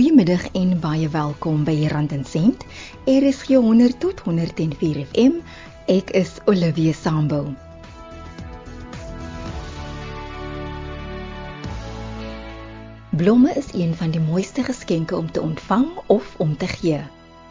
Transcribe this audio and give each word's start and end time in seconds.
Goeiemiddag 0.00 0.46
en 0.56 0.78
baie 0.80 1.08
welkom 1.12 1.64
by 1.64 1.74
Rand 1.92 2.12
en 2.16 2.22
Sent. 2.24 2.62
RSG 3.04 3.58
100 3.60 3.98
tot 4.00 4.20
104 4.24 5.00
FM. 5.02 5.34
Ek 5.92 6.08
is 6.16 6.30
Olivia 6.48 6.94
Sambo. 6.96 7.40
Blomme 13.12 13.52
is 13.60 13.68
een 13.76 13.92
van 13.94 14.14
die 14.14 14.22
mooiste 14.24 14.64
geskenke 14.64 15.16
om 15.16 15.28
te 15.30 15.42
ontvang 15.44 15.90
of 16.06 16.32
om 16.38 16.54
te 16.56 16.66
gee. 16.66 17.02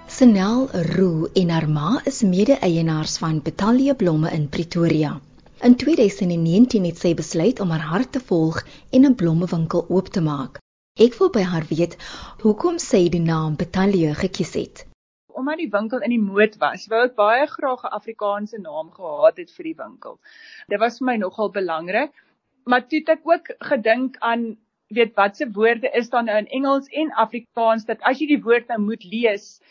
Senel 0.07 0.65
Roo 0.95 1.27
en 1.33 1.49
haar 1.53 1.69
ma 1.69 2.01
is 2.09 2.23
mede-eienaars 2.25 3.19
van 3.21 3.43
Betalie 3.45 3.93
Blomme 3.93 4.31
in 4.31 4.49
Pretoria. 4.49 5.19
In 5.61 5.75
2019 5.75 6.89
het 6.89 6.97
sy 6.97 7.13
besluit 7.13 7.61
om 7.61 7.69
haar 7.69 7.85
hart 7.93 8.11
te 8.17 8.23
volg 8.25 8.65
en 8.89 9.05
'n 9.05 9.15
blommewinkel 9.15 9.85
oop 9.89 10.09
te 10.09 10.21
maak. 10.21 10.57
Ek 10.99 11.13
wil 11.15 11.29
by 11.31 11.45
haar 11.47 11.63
weet 11.67 11.93
hoekom 12.41 12.75
sy 12.83 12.99
die 13.11 13.21
naam 13.23 13.53
Betalie 13.59 14.09
gekies 14.19 14.49
het. 14.57 14.81
Omdat 15.31 15.61
die 15.61 15.69
winkel 15.71 16.01
in 16.03 16.11
die 16.11 16.19
moed 16.19 16.57
was, 16.59 16.89
wou 16.91 17.05
ek 17.05 17.13
baie 17.15 17.45
graag 17.47 17.85
'n 17.87 17.93
Afrikaanse 17.97 18.59
naam 18.63 18.89
gehad 18.97 19.39
het 19.39 19.53
vir 19.57 19.69
die 19.69 19.77
winkel. 19.77 20.17
Dit 20.67 20.81
was 20.83 20.99
vir 20.99 21.07
my 21.11 21.15
nogal 21.21 21.53
belangrik. 21.55 22.11
Maar 22.65 22.83
toe 22.87 22.99
het 22.99 23.13
ek 23.15 23.31
ook 23.31 23.47
gedink 23.69 24.19
aan 24.19 24.43
weet 24.91 25.15
watse 25.15 25.47
woorde 25.59 25.89
is 26.01 26.09
daar 26.09 26.27
nou 26.27 26.37
in 26.37 26.51
Engels 26.59 26.91
en 26.91 27.15
Afrikaans 27.25 27.85
dat 27.85 28.03
as 28.03 28.19
jy 28.19 28.27
die 28.35 28.43
woord 28.43 28.67
nou 28.67 28.81
moet 28.89 29.03
lees, 29.03 29.61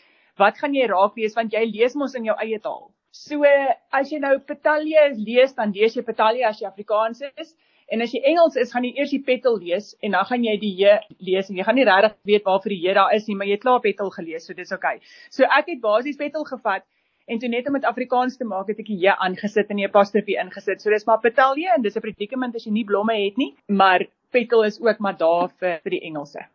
wat 0.41 0.57
gaan 0.57 0.73
jy 0.73 0.89
raak 0.89 1.15
lees 1.15 1.37
want 1.37 1.53
jy 1.53 1.65
lees 1.69 1.93
mos 1.93 2.17
in 2.17 2.25
jou 2.25 2.37
eie 2.41 2.59
taal. 2.59 2.89
So 3.11 3.45
as 3.91 4.09
jy 4.09 4.17
nou 4.17 4.39
Betalie 4.39 5.13
lees, 5.13 5.53
dan 5.53 5.77
lees 5.77 5.93
jy 5.93 6.01
Betalie 6.01 6.47
as 6.47 6.57
jy 6.57 6.65
Afrikaans 6.73 7.21
is. 7.37 7.53
En 7.89 8.03
as 8.05 8.11
jy 8.13 8.19
Engels 8.29 8.57
is, 8.61 8.69
gaan 8.69 8.85
jy 8.85 8.91
eers 9.01 9.09
die 9.15 9.21
petal 9.25 9.55
lees 9.57 9.95
en 10.05 10.13
dan 10.13 10.25
gaan 10.29 10.43
jy 10.45 10.53
die 10.61 10.71
J 10.77 10.99
lees 11.25 11.47
en 11.49 11.57
jy 11.57 11.63
gaan 11.65 11.77
nie 11.79 11.85
regtig 11.87 12.13
weet 12.29 12.43
waarvoor 12.45 12.73
die 12.75 12.83
J 12.83 12.93
daar 12.97 13.13
is 13.17 13.25
nie, 13.25 13.35
maar 13.37 13.47
jy 13.49 13.55
het 13.57 13.63
klaar 13.63 13.79
petal 13.81 14.11
gelees, 14.13 14.45
so 14.45 14.53
dis 14.53 14.73
oukei. 14.75 14.99
Okay. 14.99 15.13
So 15.33 15.47
ek 15.57 15.71
het 15.71 15.79
basies 15.81 16.19
petal 16.19 16.45
gevat 16.45 16.85
en 17.25 17.41
toe 17.41 17.49
net 17.49 17.65
om 17.69 17.77
dit 17.77 17.87
Afrikaans 17.89 18.37
te 18.37 18.45
maak, 18.45 18.69
het 18.69 18.83
ek 18.83 18.91
die 18.91 18.99
J 19.07 19.15
aangesit 19.25 19.73
en 19.73 19.81
die 19.81 19.87
apostrophe 19.89 20.37
ingesit. 20.37 20.83
So 20.83 20.93
dis 20.93 21.07
maar 21.09 21.17
petalie 21.23 21.65
en 21.73 21.81
dis 21.81 21.97
'n 21.97 22.05
predikament 22.05 22.55
as 22.55 22.67
jy 22.67 22.73
nie 22.77 22.85
blomme 22.85 23.15
het 23.17 23.41
nie, 23.41 23.55
maar 23.67 24.05
petal 24.29 24.63
is 24.69 24.77
ook 24.81 24.99
maar 24.99 25.17
daar 25.17 25.49
vir 25.57 25.81
vir 25.81 25.95
die 25.97 26.03
Engelse. 26.11 26.45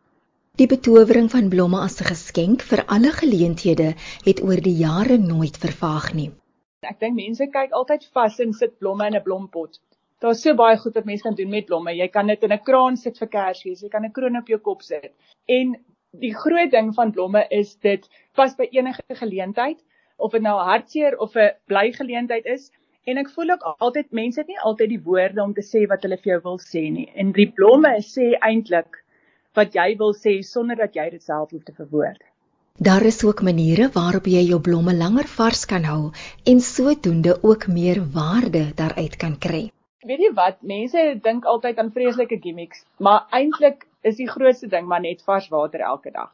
Die 0.55 0.67
betowering 0.71 1.27
van 1.31 1.49
blomme 1.49 1.83
as 1.83 1.99
'n 1.99 2.15
geskenk 2.15 2.61
vir 2.61 2.85
alle 2.87 3.11
geleenthede 3.11 3.95
het 4.23 4.39
oor 4.39 4.61
die 4.63 4.77
jare 4.79 5.17
nooit 5.17 5.57
vervaag 5.57 6.13
nie. 6.13 6.31
Ek 6.81 6.99
dink 6.99 7.15
mense 7.15 7.43
kyk 7.51 7.71
altyd 7.71 8.07
vas 8.13 8.39
en 8.39 8.53
sit 8.53 8.79
blomme 8.79 9.07
in 9.07 9.15
'n 9.15 9.23
blompot 9.23 9.79
daar's 10.25 10.41
so 10.41 10.57
baie 10.57 10.77
goed 10.81 10.95
wat 10.97 11.05
mense 11.05 11.23
kan 11.23 11.35
doen 11.37 11.51
met 11.53 11.67
blomme. 11.69 11.93
Jy 11.93 12.07
kan 12.13 12.27
dit 12.27 12.43
in 12.43 12.53
'n 12.53 12.63
kraan 12.69 12.97
sit 12.97 13.17
vir 13.17 13.27
Kersfees, 13.27 13.81
jy 13.81 13.89
kan 13.89 14.05
'n 14.05 14.11
kroon 14.11 14.37
op 14.37 14.47
jou 14.47 14.59
kop 14.59 14.81
sit. 14.81 15.13
En 15.47 15.75
die 16.19 16.33
groot 16.33 16.71
ding 16.71 16.93
van 16.95 17.11
blomme 17.11 17.45
is 17.49 17.75
dit 17.75 18.07
pas 18.33 18.55
by 18.55 18.67
enige 18.71 19.03
geleentheid 19.21 19.79
of 20.17 20.31
dit 20.31 20.41
nou 20.41 20.55
'n 20.59 20.67
hartseer 20.69 21.17
of 21.19 21.35
'n 21.35 21.51
bly 21.67 21.91
geleentheid 21.91 22.45
is. 22.45 22.71
En 23.05 23.17
ek 23.17 23.29
voel 23.29 23.49
ook 23.49 23.75
altyd 23.77 24.11
mense 24.11 24.39
het 24.39 24.47
nie 24.47 24.59
altyd 24.59 24.89
die 24.89 25.03
woorde 25.03 25.41
om 25.41 25.53
te 25.53 25.61
sê 25.61 25.87
wat 25.87 26.01
hulle 26.01 26.17
vir 26.17 26.31
jou 26.33 26.41
wil 26.43 26.59
sê 26.59 26.91
nie. 26.91 27.11
En 27.15 27.31
die 27.31 27.51
blomme 27.51 28.01
sê 28.01 28.33
eintlik 28.39 29.03
wat 29.53 29.73
jy 29.73 29.97
wil 29.97 30.13
sê 30.13 30.41
sonder 30.41 30.75
dat 30.75 30.95
jy 30.95 31.09
dit 31.09 31.23
self 31.23 31.51
hoef 31.51 31.63
te 31.63 31.73
verwoord. 31.73 32.23
Daar 32.77 33.05
is 33.05 33.23
ook 33.23 33.41
maniere 33.41 33.89
waarop 33.93 34.25
jy 34.25 34.41
jou 34.47 34.59
blomme 34.59 34.93
langer 34.93 35.27
vars 35.27 35.65
kan 35.65 35.83
hou 35.83 36.11
en 36.45 36.59
sodoende 36.59 37.43
ook 37.43 37.67
meer 37.67 38.01
waarde 38.11 38.73
daaruit 38.75 39.15
kan 39.15 39.37
kry 39.37 39.71
weet 40.05 40.21
jy 40.21 40.31
wat, 40.37 40.61
mense 40.61 41.03
dink 41.25 41.45
altyd 41.49 41.79
aan 41.81 41.91
vreeslike 41.91 42.37
gimmicks, 42.41 42.83
maar 42.99 43.25
eintlik 43.33 43.85
is 44.05 44.19
die 44.21 44.29
grootste 44.29 44.69
ding 44.69 44.85
maar 44.87 45.01
net 45.01 45.23
vars 45.25 45.47
water 45.53 45.81
elke 45.81 46.11
dag. 46.13 46.31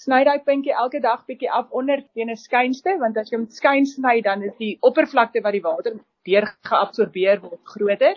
Sny 0.00 0.22
daai 0.24 0.38
puntjie 0.46 0.72
elke 0.82 1.00
dag 1.04 1.24
bietjie 1.28 1.50
af 1.52 1.72
onder 1.76 2.04
teen 2.14 2.30
'n 2.30 2.36
skynste, 2.36 2.96
want 3.00 3.18
as 3.18 3.30
jy 3.30 3.36
hom 3.36 3.48
skyn 3.58 3.86
sny 3.86 4.20
dan 4.22 4.42
is 4.42 4.54
die 4.58 4.76
oppervlakte 4.80 5.42
wat 5.42 5.52
die 5.52 5.66
water 5.66 5.98
deur 6.24 6.46
geabsorbeer 6.70 7.42
word 7.42 7.60
groter. 7.74 8.14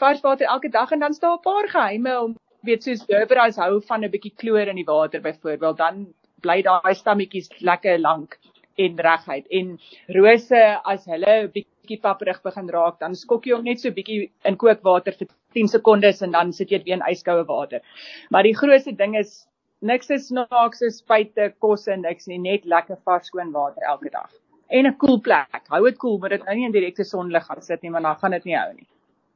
Vars 0.00 0.20
water 0.20 0.46
elke 0.46 0.68
dag 0.68 0.92
en 0.92 1.00
dan 1.00 1.14
staan 1.14 1.38
'n 1.38 1.46
paar 1.46 1.68
geheime 1.68 2.20
om 2.20 2.36
weet 2.62 2.82
soos 2.82 3.06
Durveras 3.06 3.56
hou 3.56 3.80
van 3.80 4.04
'n 4.04 4.10
bietjie 4.10 4.34
kloor 4.36 4.68
in 4.68 4.76
die 4.76 4.90
water 4.90 5.20
byvoorbeeld, 5.20 5.76
dan 5.76 6.06
bly 6.42 6.62
daai 6.62 6.94
stammetjies 6.94 7.48
lekker 7.60 7.98
lank 7.98 8.38
en 8.76 8.98
reguit. 9.06 9.46
En 9.50 9.78
rose 10.16 10.60
as 10.84 11.06
hulle 11.10 11.34
bietjie 11.54 12.00
papperig 12.02 12.40
begin 12.42 12.70
raak, 12.74 13.00
dan 13.00 13.16
skok 13.18 13.46
jy 13.46 13.56
hom 13.56 13.64
net 13.64 13.80
so 13.80 13.94
bietjie 13.94 14.30
in 14.48 14.56
kookwater 14.60 15.16
vir 15.18 15.28
10 15.54 15.72
sekondes 15.76 16.22
en 16.22 16.32
dan 16.36 16.52
sit 16.52 16.70
jy 16.70 16.78
dit 16.82 16.90
weer 16.90 17.00
in 17.00 17.08
yskoue 17.10 17.44
water. 17.48 17.82
Maar 18.30 18.48
die 18.48 18.56
grootste 18.56 18.96
ding 18.96 19.16
is 19.20 19.44
niks 19.84 20.10
is 20.10 20.30
snaaks 20.30 20.82
is 20.82 21.02
spuite, 21.02 21.52
kosse 21.60 21.96
niks 22.00 22.28
nie, 22.30 22.40
net 22.40 22.64
lekker 22.64 22.98
vars 23.04 23.28
skoon 23.30 23.52
water 23.52 23.84
elke 23.90 24.10
dag. 24.10 24.30
En 24.70 24.86
'n 24.86 24.96
koel 24.96 25.08
cool 25.08 25.20
plek. 25.20 25.62
Hou 25.68 25.84
dit 25.84 25.98
koel, 25.98 26.10
cool, 26.10 26.18
maar 26.18 26.30
dit 26.30 26.44
nou 26.44 26.54
nie 26.56 26.66
in 26.66 26.72
direkte 26.72 27.04
sonlig 27.04 27.44
gaan 27.46 27.62
sit 27.62 27.82
nie, 27.82 27.90
want 27.90 28.04
dan 28.04 28.16
gaan 28.16 28.30
dit 28.30 28.44
nie 28.44 28.56
hou 28.56 28.72
nie. 28.72 28.86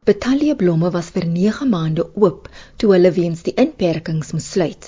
Betalie 0.09 0.55
blomme 0.57 0.89
was 0.93 1.11
vir 1.13 1.27
9 1.29 1.67
maande 1.69 2.05
oop 2.25 2.47
toe 2.81 2.89
hulle 2.95 3.11
weens 3.17 3.43
die 3.45 3.53
inperkings 3.63 4.31
moes 4.33 4.47
sluit 4.55 4.87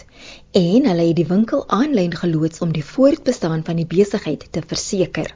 en 0.60 0.86
hulle 0.88 1.04
het 1.10 1.18
die 1.18 1.26
winkel 1.32 1.60
aanlyn 1.78 2.14
geloods 2.20 2.62
om 2.64 2.72
die 2.72 2.84
voortbestaan 2.92 3.60
van 3.66 3.76
die 3.82 3.84
besigheid 3.90 4.46
te 4.54 4.62
verseker. 4.70 5.28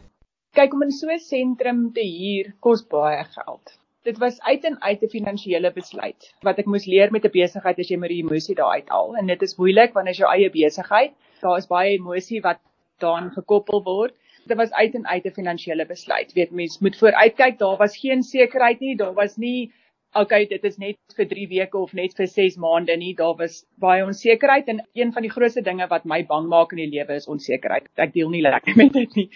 Kyk 0.56 0.78
om 0.78 0.86
in 0.86 0.94
so 1.00 1.12
'n 1.12 1.20
sentrum 1.26 1.82
te 1.98 2.06
huur 2.14 2.48
kos 2.66 2.86
baie 2.96 3.20
geld. 3.36 3.76
Dit 4.08 4.22
was 4.24 4.40
uit 4.40 4.64
en 4.70 4.80
uit 4.80 5.02
'n 5.02 5.14
finansiële 5.16 5.72
besluit 5.76 6.32
wat 6.48 6.64
ek 6.64 6.72
moes 6.76 6.86
leer 6.86 7.12
met 7.12 7.28
'n 7.28 7.36
besigheid 7.36 7.78
as 7.78 7.90
jy 7.92 7.98
moet 8.00 8.14
die 8.16 8.22
emosie 8.24 8.56
daar 8.56 8.80
uithaal 8.80 9.16
en 9.20 9.26
dit 9.26 9.42
is 9.42 9.56
moeilik 9.60 9.92
wanneer 9.92 10.14
jy 10.14 10.24
jou 10.24 10.32
eie 10.32 10.50
besigheid, 10.50 11.12
daar 11.42 11.58
is 11.58 11.72
baie 11.76 11.92
emosie 11.98 12.40
wat 12.40 12.60
daaraan 13.00 13.32
gekoppel 13.36 13.84
word. 13.84 14.14
Dit 14.46 14.56
was 14.56 14.72
uit 14.72 14.94
en 14.94 15.06
uit 15.06 15.24
'n 15.24 15.36
finansiële 15.40 15.86
besluit. 15.86 16.32
Weet 16.32 16.50
mens 16.50 16.78
moet 16.78 16.98
vooruitkyk, 16.98 17.58
daar 17.58 17.76
was 17.76 17.96
geen 17.96 18.22
sekerheid 18.22 18.80
nie, 18.80 18.96
daar 18.96 19.14
was 19.14 19.36
nie 19.36 19.72
okay, 20.14 20.46
dit 20.46 20.64
is 20.64 20.78
net 20.78 21.16
vir 21.16 21.26
3 21.30 21.46
weke 21.50 21.78
of 21.78 21.92
net 21.92 22.14
vir 22.16 22.26
6 22.30 22.56
maande 22.62 22.96
nie. 22.96 23.14
Daar 23.18 23.34
was 23.38 23.64
baie 23.82 24.04
onsekerheid 24.04 24.68
en 24.68 24.82
een 24.94 25.12
van 25.12 25.22
die 25.22 25.30
grootste 25.30 25.62
dinge 25.62 25.86
wat 25.90 26.04
my 26.04 26.22
bang 26.26 26.48
maak 26.48 26.72
in 26.72 26.84
die 26.84 26.90
lewe 26.98 27.18
is 27.18 27.28
onsekerheid. 27.30 27.88
Ek 27.96 28.14
deel 28.14 28.30
nie 28.30 28.42
lekker 28.42 28.76
met 28.82 28.92
dit 28.92 29.14
nie. 29.14 29.28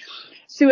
So 0.46 0.70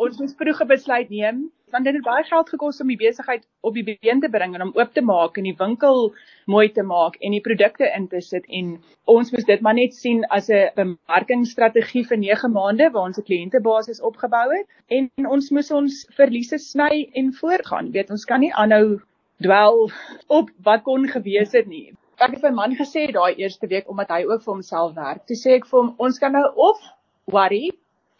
ons 0.00 0.20
moes 0.20 0.36
vroeg 0.38 0.62
'n 0.62 0.70
besluit 0.70 1.10
neem 1.10 1.50
want 1.72 1.84
dit 1.84 1.94
het 1.94 2.04
baie 2.04 2.24
geld 2.24 2.48
gekos 2.52 2.80
om 2.80 2.90
die 2.92 2.98
besigheid 3.00 3.44
op 3.66 3.74
die 3.74 3.84
been 3.84 4.20
te 4.20 4.28
bring 4.28 4.54
en 4.54 4.62
om 4.62 4.72
oop 4.74 4.92
te 4.94 5.02
maak 5.02 5.38
en 5.38 5.48
die 5.48 5.56
winkel 5.58 6.12
mooi 6.50 6.68
te 6.72 6.82
maak 6.82 7.16
en 7.20 7.36
die 7.36 7.42
produkte 7.44 7.88
in 7.96 8.08
te 8.08 8.20
sit. 8.20 8.46
En 8.48 8.72
ons 9.10 9.32
moes 9.32 9.46
dit 9.48 9.60
maar 9.60 9.74
net 9.78 9.94
sien 9.94 10.24
as 10.30 10.50
'n 10.50 10.70
bemarkingsstrategie 10.76 12.04
vir 12.08 12.18
9 12.18 12.52
maande 12.52 12.90
waar 12.90 13.08
ons 13.08 13.18
'n 13.18 13.28
kliëntebasis 13.30 14.00
opgebou 14.00 14.48
het. 14.56 14.66
En 14.88 15.10
ons 15.26 15.50
moes 15.50 15.70
ons 15.70 16.06
verliese 16.16 16.58
sny 16.58 17.10
en 17.14 17.32
voortgaan. 17.32 17.92
Weet 17.92 18.10
ons 18.10 18.24
kan 18.24 18.40
nie 18.40 18.54
aanhou 18.54 19.00
dwel 19.40 19.90
op 20.26 20.50
wat 20.62 20.82
kon 20.82 21.08
gewees 21.08 21.52
het 21.52 21.66
nie. 21.66 21.92
Ek 22.20 22.30
het 22.30 22.40
vir 22.40 22.50
my 22.50 22.56
man 22.56 22.76
gesê 22.76 23.12
daai 23.12 23.34
eerste 23.34 23.66
week 23.66 23.88
omdat 23.88 24.08
hy 24.08 24.24
ook 24.24 24.42
vir 24.42 24.52
homself 24.52 24.94
werk. 24.94 25.26
Toe 25.26 25.36
sê 25.36 25.56
ek 25.56 25.66
vir 25.66 25.80
hom 25.80 25.94
ons 25.98 26.18
kan 26.18 26.32
nou 26.32 26.52
of 26.56 26.80
worry 27.24 27.70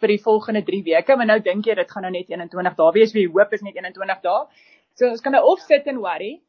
vir 0.01 0.15
die 0.15 0.21
volgende 0.21 0.63
3 0.67 0.83
weke, 0.83 1.15
maar 1.15 1.29
nou 1.29 1.39
dink 1.39 1.67
jy 1.67 1.75
dit 1.75 1.91
gaan 1.91 2.07
nou 2.07 2.11
net 2.11 2.29
21 2.29 2.77
dae 2.77 2.93
wees, 2.97 3.13
wie 3.13 3.27
hoop 3.27 3.53
is 3.53 3.61
net 3.65 3.75
21 3.77 4.21
dae. 4.25 4.45
So 4.99 5.07
ons 5.07 5.21
kan 5.23 5.35
nou 5.37 5.43
of 5.47 5.61
sit 5.63 5.87
en 5.87 6.01
worry 6.03 6.39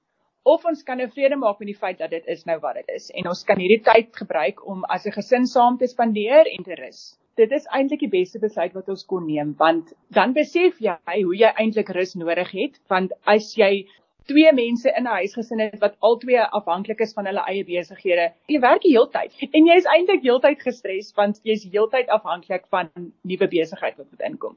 of 0.42 0.64
ons 0.66 0.82
kan 0.82 0.98
nou 0.98 1.06
vrede 1.10 1.36
maak 1.38 1.60
met 1.62 1.70
die 1.70 1.78
feit 1.78 2.00
dat 2.02 2.10
dit 2.10 2.26
is 2.26 2.44
nou 2.48 2.58
wat 2.62 2.80
dit 2.80 2.88
is 2.96 3.10
en 3.14 3.28
ons 3.30 3.44
kan 3.46 3.60
hierdie 3.62 3.82
tyd 3.86 4.10
gebruik 4.18 4.64
om 4.66 4.84
as 4.90 5.06
'n 5.06 5.14
gesin 5.14 5.46
saam 5.46 5.78
te 5.78 5.86
spandeer 5.86 6.50
en 6.50 6.64
te 6.64 6.74
rus. 6.74 7.16
Dit 7.36 7.52
is 7.52 7.66
eintlik 7.70 8.00
die 8.00 8.10
beste 8.10 8.38
besluit 8.38 8.74
wat 8.74 8.88
ons 8.88 9.04
kon 9.06 9.26
neem 9.26 9.54
want 9.58 9.92
dan 10.10 10.32
besef 10.32 10.80
jy 10.80 11.22
hoe 11.22 11.36
jy 11.36 11.52
eintlik 11.56 11.88
rus 11.94 12.14
nodig 12.14 12.50
het 12.50 12.80
want 12.88 13.12
as 13.24 13.54
jy 13.56 13.86
twee 14.26 14.52
mense 14.52 14.92
in 14.96 15.04
'n 15.04 15.14
huisgesin 15.18 15.60
het 15.60 15.78
wat 15.80 15.96
albei 15.98 16.38
afhanklik 16.58 17.00
is 17.00 17.12
van 17.12 17.26
hulle 17.26 17.44
eie 17.50 17.64
besighede. 17.64 18.32
Jy 18.46 18.60
werk 18.60 18.82
die 18.82 18.92
hele 18.94 19.10
tyd 19.10 19.32
en 19.52 19.66
jy 19.66 19.76
is 19.76 19.88
eintlik 19.94 20.22
heeltyd 20.22 20.60
gestres 20.62 21.12
want 21.16 21.40
jy's 21.42 21.64
heeltyd 21.64 22.08
afhanklik 22.08 22.66
van 22.70 22.90
nuwe 23.22 23.48
besigheid 23.48 23.96
wat 23.96 24.26
inkom. 24.30 24.56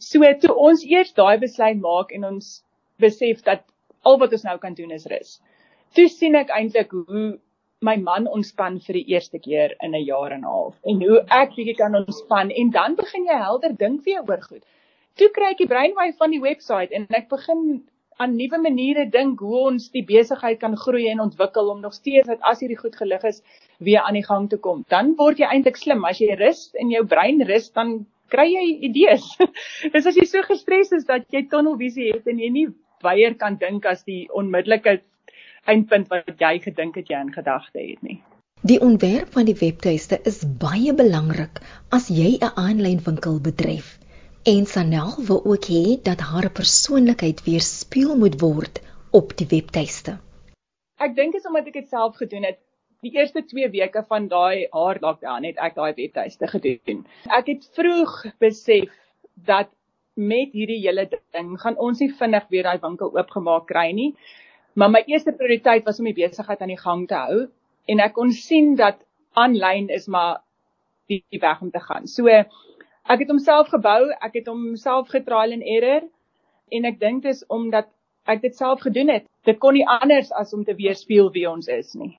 So 0.00 0.32
toe 0.40 0.54
ons 0.54 0.84
eers 0.84 1.12
daai 1.12 1.38
besluit 1.38 1.80
maak 1.80 2.12
en 2.12 2.24
ons 2.24 2.64
besef 2.98 3.42
dat 3.42 3.64
al 4.02 4.18
wat 4.18 4.32
ons 4.32 4.44
nou 4.44 4.58
kan 4.58 4.74
doen 4.74 4.90
is 4.90 5.06
rus. 5.06 5.40
Toe 5.94 6.08
sien 6.08 6.34
ek 6.34 6.50
eintlik 6.50 6.90
hoe 6.92 7.38
my 7.80 7.94
man 7.96 8.26
ontspan 8.26 8.80
vir 8.86 8.98
die 8.98 9.14
eerste 9.14 9.38
keer 9.38 9.74
in 9.82 9.94
'n 9.94 10.04
jaar 10.04 10.32
en 10.32 10.40
'n 10.40 10.50
half 10.52 10.74
en 10.84 11.02
hoe 11.02 11.20
ek 11.30 11.54
bietjie 11.56 11.76
kan 11.76 11.94
ontspan 11.94 12.50
en 12.50 12.70
dan 12.70 12.96
begin 12.96 13.26
jy 13.26 13.38
helder 13.42 13.76
dink 13.76 14.04
weer 14.04 14.22
oor 14.28 14.42
goed. 14.42 14.64
Toe 15.14 15.28
kry 15.28 15.50
ek 15.52 15.58
die 15.58 15.66
brainwave 15.66 16.16
van 16.18 16.30
die 16.30 16.40
webwerf 16.40 16.90
en 16.90 17.06
ek 17.10 17.28
begin 17.28 17.82
aan 18.18 18.36
nuwe 18.36 18.58
maniere 18.58 19.06
dink 19.14 19.40
hoe 19.40 19.58
ons 19.70 19.88
die 19.94 20.04
besigheid 20.06 20.58
kan 20.62 20.76
groei 20.76 21.06
en 21.10 21.20
ontwikkel 21.22 21.70
om 21.70 21.80
nog 21.80 21.94
steeds 21.94 22.26
dat 22.30 22.42
as 22.50 22.62
hierdie 22.64 22.78
goed 22.78 22.96
gelig 22.98 23.24
is 23.30 23.42
weer 23.78 24.02
aan 24.02 24.18
die 24.18 24.26
gang 24.26 24.48
te 24.50 24.58
kom. 24.58 24.84
Dan 24.90 25.14
word 25.20 25.38
jy 25.38 25.46
eintlik 25.46 25.78
slim 25.78 26.04
as 26.08 26.18
jy 26.22 26.34
rus 26.40 26.68
en 26.74 26.90
jou 26.90 27.04
brein 27.06 27.44
rus 27.50 27.70
dan 27.70 28.00
kry 28.34 28.48
jy 28.50 28.64
idees. 28.90 29.28
Dis 29.94 30.08
as 30.10 30.18
jy 30.18 30.26
so 30.26 30.42
gestres 30.48 30.90
is 30.96 31.06
dat 31.08 31.28
jy 31.34 31.46
tunnelvisie 31.52 32.10
het 32.12 32.26
en 32.26 32.42
jy 32.42 32.50
nie 32.54 32.66
weier 33.06 33.38
kan 33.38 33.60
dink 33.60 33.86
as 33.86 34.02
die 34.08 34.26
onmiddellike 34.34 34.98
eindpunt 35.70 36.10
wat 36.10 36.34
jy 36.42 36.56
gedink 36.64 36.98
het 36.98 37.12
jy 37.12 37.22
in 37.22 37.32
gedagte 37.34 37.78
het 37.78 38.02
nie. 38.02 38.18
Die 38.66 38.80
ontwerp 38.82 39.30
van 39.36 39.46
die 39.46 39.54
webtuiste 39.54 40.18
is 40.26 40.42
baie 40.58 40.90
belangrik 40.98 41.60
as 41.94 42.08
jy 42.10 42.38
'n 42.42 42.54
aanlyn 42.66 42.98
winkel 43.06 43.38
bedryf. 43.40 43.98
En 44.42 44.66
Sanel 44.66 45.24
wil 45.26 45.44
ook 45.44 45.64
hê 45.64 46.02
dat 46.02 46.20
haar 46.20 46.50
persoonlikheid 46.50 47.44
weerspieël 47.44 48.16
moet 48.16 48.40
word 48.40 48.80
op 49.10 49.36
die 49.36 49.46
webtuiste. 49.50 50.18
Ek 50.98 51.14
dink 51.16 51.34
is 51.34 51.46
omdat 51.46 51.66
ek 51.66 51.80
dit 51.80 51.88
self 51.88 52.16
gedoen 52.16 52.46
het. 52.46 52.58
Die 53.02 53.12
eerste 53.14 53.44
2 53.44 53.70
weke 53.70 54.02
van 54.06 54.28
daai 54.30 54.66
haar 54.70 54.98
lockdown 55.02 55.46
het 55.46 55.58
ek 55.58 55.74
daai 55.74 55.92
webtuiste 55.94 56.46
gedoen. 56.54 57.04
Ek 57.26 57.50
het 57.50 57.66
vroeg 57.74 58.14
besef 58.38 58.94
dat 59.34 59.70
met 60.14 60.54
hierdie 60.54 60.80
hele 60.82 61.08
ding 61.10 61.52
gaan 61.60 61.78
ons 61.78 62.00
nie 62.02 62.10
vinnig 62.10 62.46
weer 62.50 62.66
daai 62.66 62.80
winkel 62.82 63.14
oopgemaak 63.14 63.66
kry 63.66 63.90
nie. 63.94 64.14
Maar 64.74 64.90
my 64.90 65.02
eerste 65.06 65.34
prioriteit 65.34 65.86
was 65.86 65.98
om 65.98 66.06
die 66.10 66.16
besigheid 66.16 66.62
aan 66.62 66.74
die 66.74 66.80
gang 66.80 67.06
te 67.10 67.18
hou 67.26 67.44
en 67.86 68.02
ek 68.06 68.14
kon 68.14 68.32
sien 68.34 68.74
dat 68.78 69.02
aanlyn 69.34 69.88
is 69.94 70.06
maar 70.06 70.42
die, 71.06 71.24
die 71.30 71.40
weg 71.42 71.62
om 71.62 71.70
te 71.70 71.82
gaan. 71.82 72.06
So 72.06 72.26
ek 73.08 73.24
het 73.24 73.32
homself 73.32 73.72
gebou, 73.72 74.10
ek 74.20 74.40
het 74.40 74.48
homself 74.50 75.08
getrial 75.14 75.54
en 75.56 75.64
error 75.64 76.06
en 76.70 76.88
ek 76.88 77.00
dink 77.00 77.24
dis 77.24 77.44
omdat 77.48 77.88
ek 78.28 78.42
dit 78.44 78.56
self 78.56 78.84
gedoen 78.84 79.08
het. 79.14 79.26
Dit 79.48 79.58
kon 79.62 79.76
nie 79.76 79.86
anders 79.88 80.32
as 80.36 80.52
om 80.52 80.64
te 80.64 80.76
weerspieël 80.76 81.30
wie 81.32 81.48
ons 81.48 81.70
is 81.72 81.94
nie. 81.96 82.16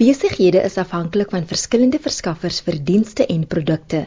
Besighede 0.00 0.62
is 0.64 0.78
afhanklik 0.80 1.32
van 1.34 1.44
verskillende 1.50 1.98
verskaffers 2.00 2.60
vir 2.64 2.78
dienste 2.90 3.26
en 3.26 3.42
produkte 3.54 4.06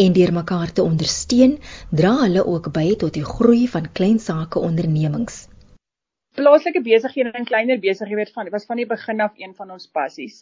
en 0.00 0.14
deur 0.16 0.32
mekaar 0.32 0.72
te 0.72 0.84
ondersteun, 0.86 1.58
dra 1.90 2.14
hulle 2.22 2.46
ook 2.48 2.70
by 2.72 2.94
tot 3.02 3.12
die 3.18 3.26
groei 3.26 3.66
van 3.68 3.90
klein 3.92 4.22
sake 4.22 4.62
ondernemings. 4.62 5.42
Plaaslike 6.34 6.80
besighede 6.82 7.30
en 7.38 7.44
kleiner 7.46 7.78
besighede 7.78 8.24
van 8.34 8.48
was 8.50 8.64
van 8.66 8.80
die 8.80 8.86
begin 8.90 9.20
af 9.20 9.36
een 9.38 9.52
van 9.54 9.70
ons 9.70 9.84
passies. 9.86 10.40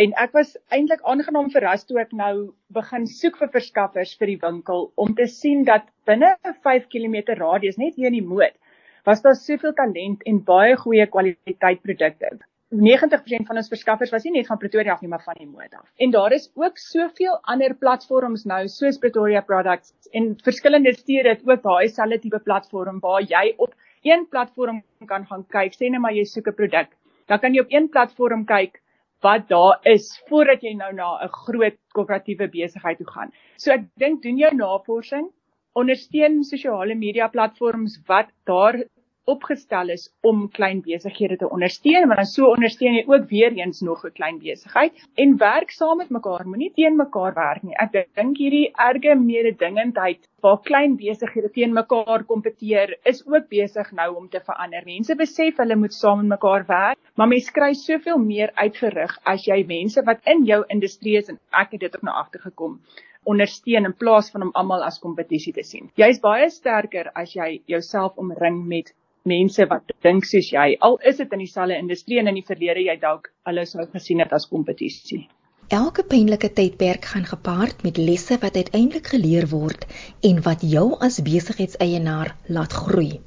En 0.00 0.14
ek 0.22 0.32
was 0.32 0.54
eintlik 0.72 1.02
aangenaam 1.12 1.50
verras 1.52 1.84
toe 1.84 1.98
ek 2.00 2.14
nou 2.16 2.54
begin 2.72 3.04
soek 3.10 3.36
vir 3.42 3.50
verskaffers 3.58 4.14
vir 4.22 4.32
die 4.32 4.38
winkel 4.46 4.88
om 5.04 5.12
te 5.18 5.26
sien 5.28 5.66
dat 5.68 5.84
binne 6.08 6.32
'n 6.32 6.56
5 6.68 6.88
km 6.88 7.36
radius 7.42 7.76
net 7.76 7.94
hier 8.00 8.08
in 8.12 8.18
die 8.20 8.28
moed 8.32 8.56
was 9.04 9.20
daar 9.20 9.36
soveel 9.36 9.76
talent 9.76 10.24
en 10.24 10.40
baie 10.44 10.76
goeie 10.80 11.06
kwaliteit 11.06 11.82
produkte. 11.82 12.30
90% 12.74 13.46
van 13.46 13.56
ons 13.60 13.68
verskaffers 13.68 14.10
was 14.10 14.24
nie 14.24 14.32
net 14.32 14.46
van 14.46 14.58
Pretoria 14.58 14.92
af 14.92 15.02
nie, 15.02 15.10
maar 15.12 15.22
van 15.22 15.36
die 15.38 15.46
moed 15.46 15.74
af. 15.76 15.84
En 15.96 16.10
daar 16.10 16.32
is 16.32 16.50
ook 16.54 16.78
soveel 16.78 17.38
ander 17.42 17.74
platforms 17.74 18.44
nou 18.44 18.66
soos 18.68 18.98
Pretoria 18.98 19.40
Products 19.40 19.92
en 20.10 20.34
verskillende 20.42 20.94
stede 20.96 21.28
het 21.28 21.44
ook 21.44 21.62
daai 21.62 21.88
selfde 21.88 22.18
tipe 22.18 22.40
platform 22.40 22.98
waar 23.00 23.22
jy 23.22 23.52
op 23.56 23.74
een 24.04 24.26
platform 24.30 24.82
kan 25.06 25.26
gaan 25.26 25.44
kyk, 25.48 25.74
sê 25.74 25.90
net 25.90 26.00
maar 26.00 26.14
jy 26.16 26.24
soek 26.24 26.48
'n 26.48 26.58
produk. 26.60 26.88
Dan 27.28 27.38
kan 27.40 27.54
jy 27.54 27.60
op 27.60 27.72
een 27.72 27.88
platform 27.88 28.44
kyk 28.44 28.80
wat 29.24 29.48
daar 29.48 29.78
is 29.82 30.22
voordat 30.28 30.62
jy 30.62 30.74
nou 30.74 30.92
na 30.92 31.24
'n 31.24 31.28
groot 31.28 31.76
koöperatiewe 31.96 32.48
besigheid 32.48 32.98
toe 32.98 33.10
gaan. 33.14 33.32
So 33.56 33.72
ek 33.72 33.84
dink 33.96 34.22
doen 34.22 34.38
jou 34.38 34.54
navorsing, 34.54 35.30
ondersteun 35.74 36.44
sosiale 36.44 36.94
media 36.94 37.28
platforms 37.28 37.98
wat 38.06 38.28
daar 38.44 38.84
opgestel 39.24 39.90
is 39.94 40.04
om 40.20 40.42
klein 40.56 40.80
besighede 40.84 41.36
te 41.40 41.48
ondersteun, 41.48 42.08
want 42.08 42.20
dan 42.20 42.28
so 42.28 42.50
ondersteun 42.52 42.98
jy 42.98 43.04
ook 43.08 43.28
weer 43.30 43.52
eens 43.56 43.80
nog 43.80 44.04
'n 44.04 44.12
klein 44.18 44.38
besigheid 44.38 44.92
en 45.14 45.36
werk 45.36 45.70
saam 45.70 45.96
met 45.98 46.10
mekaar, 46.10 46.46
moenie 46.46 46.72
teen 46.74 46.96
mekaar 46.96 47.34
werk 47.34 47.62
nie. 47.62 47.74
Ek 47.78 47.92
dink 48.14 48.36
hierdie 48.38 48.72
erge 48.88 49.14
mededingendheid 49.14 50.28
waar 50.42 50.60
klein 50.62 50.96
besighede 50.96 51.50
teen 51.52 51.72
mekaar 51.72 52.24
kompeteer 52.24 52.96
is 53.04 53.26
ook 53.26 53.48
besig 53.48 53.92
nou 53.92 54.14
om 54.16 54.28
te 54.28 54.40
verander. 54.40 54.82
Mense 54.84 55.14
besef 55.14 55.56
hulle 55.56 55.76
moet 55.76 55.94
saam 55.94 56.18
met 56.18 56.28
mekaar 56.28 56.64
werk, 56.66 56.98
maar 57.16 57.28
mense 57.28 57.52
kry 57.52 57.72
soveel 57.72 58.18
meer 58.18 58.50
uitgerig 58.54 59.18
as 59.24 59.46
jy 59.46 59.64
mense 59.66 60.02
wat 60.02 60.20
in 60.24 60.44
jou 60.44 60.64
industrie 60.68 61.16
is 61.16 61.28
en 61.28 61.38
ek 61.52 61.72
het 61.72 61.80
dit 61.80 61.96
ook 61.96 62.02
nou 62.02 62.14
agtergekom 62.14 62.80
ondersteun 63.24 63.84
in 63.84 63.94
plaas 63.96 64.30
van 64.30 64.42
om 64.42 64.50
almal 64.52 64.84
as 64.84 64.98
kompetisie 65.00 65.52
te 65.52 65.62
sien. 65.62 65.88
Jy's 65.96 66.20
baie 66.20 66.50
sterker 66.50 67.10
as 67.14 67.32
jy 67.32 67.62
jouself 67.66 68.18
omring 68.20 68.64
met 68.68 68.92
mense 69.28 69.64
wat 69.70 69.92
dink 70.04 70.26
soos 70.28 70.50
jy 70.52 70.74
al 70.86 70.98
is 71.10 71.16
dit 71.20 71.30
in 71.32 71.40
dieselfde 71.40 71.78
industrie 71.80 72.18
en 72.20 72.28
in 72.28 72.38
die 72.38 72.46
verlede 72.46 72.84
jy 72.84 72.96
dalk 73.00 73.30
hulle 73.48 73.64
sou 73.68 73.86
gesien 73.92 74.20
het 74.20 74.32
as 74.36 74.46
kompetisie. 74.50 75.24
Elke 75.72 76.04
pynlike 76.04 76.50
tydperk 76.58 77.06
gaan 77.14 77.24
gepaard 77.24 77.80
met 77.86 77.96
lesse 77.96 78.36
wat 78.42 78.58
uiteindelik 78.60 79.08
geleer 79.14 79.46
word 79.48 79.86
en 80.28 80.42
wat 80.44 80.60
jou 80.60 80.90
as 81.06 81.22
besigheidseienaar 81.24 82.34
laat 82.52 82.76
groei. 82.76 83.22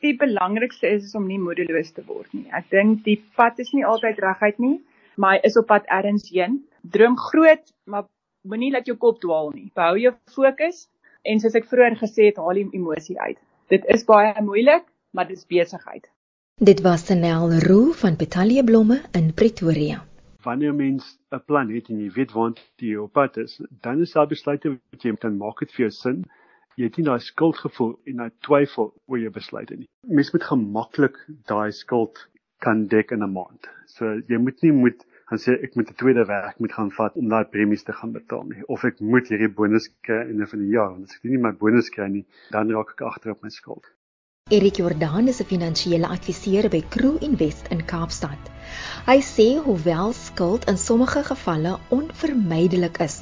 Die 0.00 0.14
belangrikste 0.16 0.88
is, 0.88 1.04
is 1.10 1.14
om 1.14 1.28
nie 1.28 1.38
moedeloos 1.38 1.92
te 1.92 2.02
word 2.06 2.32
nie. 2.32 2.48
Ek 2.48 2.72
dink 2.72 3.04
die 3.04 3.18
pad 3.36 3.60
is 3.60 3.74
nie 3.76 3.84
altyd 3.84 4.24
reguit 4.24 4.58
nie, 4.58 4.78
maar 5.20 5.36
hy 5.36 5.50
is 5.50 5.60
op 5.60 5.68
pad 5.68 5.84
ergens 5.92 6.32
heen. 6.32 6.62
Droom 6.96 7.18
groot, 7.20 7.62
maar 7.84 8.08
moenie 8.48 8.72
laat 8.72 8.88
jou 8.88 8.96
kop 8.96 9.20
dwaal 9.20 9.52
nie. 9.52 9.68
Behou 9.76 10.00
jou 10.00 10.14
fokus 10.32 10.86
en 11.28 11.44
soos 11.44 11.54
ek 11.60 11.68
vroeër 11.68 12.00
gesê 12.00 12.32
het, 12.32 12.40
haal 12.40 12.56
die 12.58 12.70
emosie 12.72 13.20
uit. 13.20 13.38
Dit 13.70 13.84
is 13.92 14.02
baie 14.08 14.32
moeilik, 14.42 14.88
maar 15.12 15.28
dis 15.28 15.46
besigheid. 15.46 16.10
Dit 16.54 16.80
was 16.80 17.06
Senel 17.06 17.52
Roo 17.52 17.92
van 17.92 18.16
Betalie 18.16 18.64
Blomme 18.64 19.00
in 19.12 19.34
Pretoria. 19.34 20.04
Wanneer 20.42 20.74
mens 20.74 21.18
'n 21.30 21.42
plan 21.46 21.68
het 21.74 21.88
en 21.88 21.98
jy 21.98 22.10
weet 22.12 22.32
waar 22.32 22.52
jy 22.76 22.96
op 22.96 23.12
pad 23.12 23.36
is, 23.36 23.60
dan 23.70 24.00
is 24.00 24.12
daar 24.12 24.26
besluite 24.26 24.68
wat 24.90 25.02
jy 25.02 25.10
moet 25.10 25.20
dan 25.20 25.36
maak 25.36 25.58
dit 25.58 25.72
vir 25.72 25.80
jou 25.80 25.90
sin. 25.90 26.24
Jy 26.76 26.84
het 26.84 26.96
nie 26.96 27.04
daai 27.04 27.20
skuldgevoel 27.20 28.00
en 28.04 28.16
daai 28.16 28.30
twyfel 28.38 28.94
oor 29.06 29.18
jou 29.18 29.30
besluite 29.30 29.76
nie. 29.76 29.88
Mens 30.06 30.32
moet 30.32 30.42
gemaklik 30.42 31.16
daai 31.46 31.72
skuld 31.72 32.28
kan 32.58 32.86
dek 32.86 33.10
in 33.10 33.22
'n 33.22 33.32
maand. 33.32 33.68
So 33.86 34.04
jy 34.28 34.38
moet 34.38 34.62
nie 34.62 34.72
moet 34.72 35.06
gaan 35.28 35.38
sê 35.38 35.62
ek 35.62 35.76
moet 35.76 35.90
'n 35.90 35.94
tweede 35.94 36.24
werk 36.24 36.58
moet 36.58 36.72
gaan 36.72 36.90
vat 36.90 37.16
om 37.16 37.28
daai 37.28 37.44
premies 37.44 37.82
te 37.82 37.92
gaan 37.92 38.12
betaal 38.12 38.44
nie 38.44 38.64
of 38.66 38.84
ek 38.84 39.00
moet 39.00 39.28
hierdie 39.28 39.54
bonus 39.60 39.88
kry 40.00 40.20
in 40.30 40.42
'n 40.42 40.46
van 40.46 40.58
die 40.58 40.72
jaar 40.76 40.90
want 40.90 41.04
as 41.04 41.16
ek 41.16 41.24
nie 41.24 41.38
my 41.38 41.52
bonus 41.52 41.90
kry 41.90 42.08
nie, 42.08 42.26
dan 42.50 42.70
raak 42.70 42.90
ek 42.90 43.00
agter 43.00 43.30
op 43.30 43.42
my 43.42 43.50
skuld. 43.50 43.84
Erik 44.52 44.76
Jordan 44.76 45.28
is 45.32 45.40
'n 45.40 45.48
finansiële 45.48 46.08
adviseur 46.14 46.66
by 46.72 46.80
Crew 46.94 47.16
Invest 47.26 47.68
in 47.74 47.78
Kaapstad. 47.92 48.50
Hy 49.06 49.20
sê 49.24 49.46
hoewel 49.64 50.12
skuld 50.12 50.66
in 50.72 50.76
sommige 50.76 51.22
gevalle 51.28 51.72
onvermydelik 51.98 52.98
is, 53.06 53.16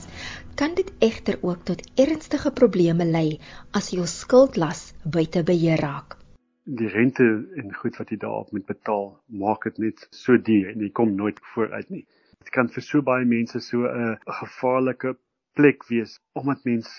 kan 0.55 0.75
dit 0.75 0.91
egter 0.99 1.39
ook 1.43 1.61
tot 1.69 1.85
ernstige 2.05 2.51
probleme 2.61 3.05
lei 3.05 3.39
as 3.71 3.93
jou 3.95 4.07
skuldlas 4.07 4.81
buite 5.05 5.45
beheer 5.53 5.79
raak. 5.79 6.19
Die 6.65 6.91
rente 6.97 7.29
en 7.63 7.75
goed 7.75 8.03
wat 8.03 8.11
jy 8.11 8.19
daarop 8.27 8.51
moet 8.51 8.67
betaal, 8.67 9.07
maak 9.29 9.63
dit 9.71 9.79
net 9.79 10.09
so 10.11 10.35
duur 10.51 10.75
en 10.75 10.83
jy 10.83 10.91
kom 10.91 11.15
nooit 11.15 11.39
vooruit 11.55 11.91
nie. 11.91 12.07
Dit 12.43 12.51
kan 12.51 12.75
vir 12.75 12.83
so 12.83 13.03
baie 13.03 13.25
mense 13.25 13.61
so 13.61 13.87
'n 13.87 14.19
gevaarlike 14.27 15.15
plek 15.55 15.87
wees 15.95 16.19
omdat 16.35 16.65
mens 16.65 16.91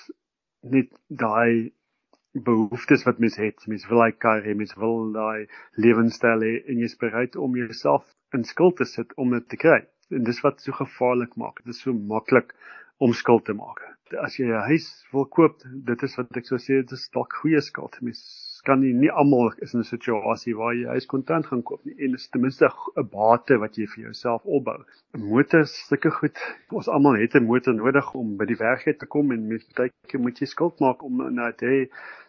net 0.64 0.88
daai 1.10 1.74
behoeftes 2.34 3.04
wat 3.04 3.20
mens 3.20 3.36
het. 3.36 3.68
Mens 3.68 3.88
wil 3.90 4.04
hy 4.04 4.12
kar 4.12 4.44
hê, 4.46 4.56
mens 4.56 4.74
wil 4.80 5.12
daai 5.16 5.48
lewenstyl 5.76 6.44
hê 6.46 6.54
en 6.68 6.84
jy's 6.84 6.98
bereid 7.00 7.36
om 7.36 7.56
jouself 7.60 8.06
in 8.36 8.46
skuld 8.48 8.78
te 8.80 8.88
sit 8.88 9.12
om 9.18 9.34
dit 9.36 9.48
te 9.50 9.60
kry. 9.60 9.82
En 10.12 10.24
dis 10.28 10.44
wat 10.44 10.62
so 10.62 10.76
gevaarlik 10.76 11.36
maak. 11.40 11.64
Dit 11.66 11.76
is 11.76 11.82
so 11.84 11.94
maklik 11.94 12.56
om 13.00 13.14
skuld 13.18 13.46
te 13.46 13.56
maak. 13.58 13.84
As 14.20 14.38
jy 14.40 14.48
'n 14.48 14.68
huis 14.68 14.88
wil 15.12 15.26
koop, 15.26 15.64
dit 15.64 16.04
is 16.04 16.16
wat 16.18 16.38
ek 16.38 16.46
sou 16.46 16.60
sê, 16.60 16.82
dit 16.84 16.92
is 16.92 17.10
dalk 17.10 17.34
goeie 17.42 17.62
skuld. 17.62 17.98
Mens 18.02 18.51
kan 18.68 18.80
nie 18.82 18.94
nie 18.94 19.12
almal 19.22 19.52
is 19.66 19.74
in 19.74 19.82
'n 19.82 19.90
situasie 19.90 20.56
waar 20.56 20.74
jy 20.76 20.88
huis 20.96 21.08
kontant 21.14 21.48
gaan 21.50 21.64
koop 21.70 21.86
nie 21.86 21.96
en 21.98 22.12
dit 22.16 22.20
is 22.20 22.28
ten 22.30 22.42
minste 22.42 22.70
'n 22.70 23.08
bate 23.16 23.58
wat 23.64 23.78
jy 23.78 23.88
vir 23.94 24.04
jouself 24.06 24.46
opbou. 24.46 24.78
'n 25.16 25.30
Motor 25.30 25.66
sulke 25.66 26.12
goed. 26.20 26.38
Ons 26.70 26.88
almal 26.88 27.22
het 27.22 27.36
'n 27.36 27.46
motor 27.46 27.74
nodig 27.74 28.14
om 28.14 28.38
by 28.38 28.46
die 28.46 28.60
werk 28.60 28.86
te 29.00 29.06
kom 29.06 29.32
en 29.32 29.48
met 29.48 29.66
baie 29.76 29.92
keer 30.08 30.22
moet 30.22 30.40
jy 30.40 30.48
skuld 30.48 30.80
maak 30.80 31.04
om 31.04 31.18
nou 31.36 31.52
te 31.54 31.66
hê 31.66 31.80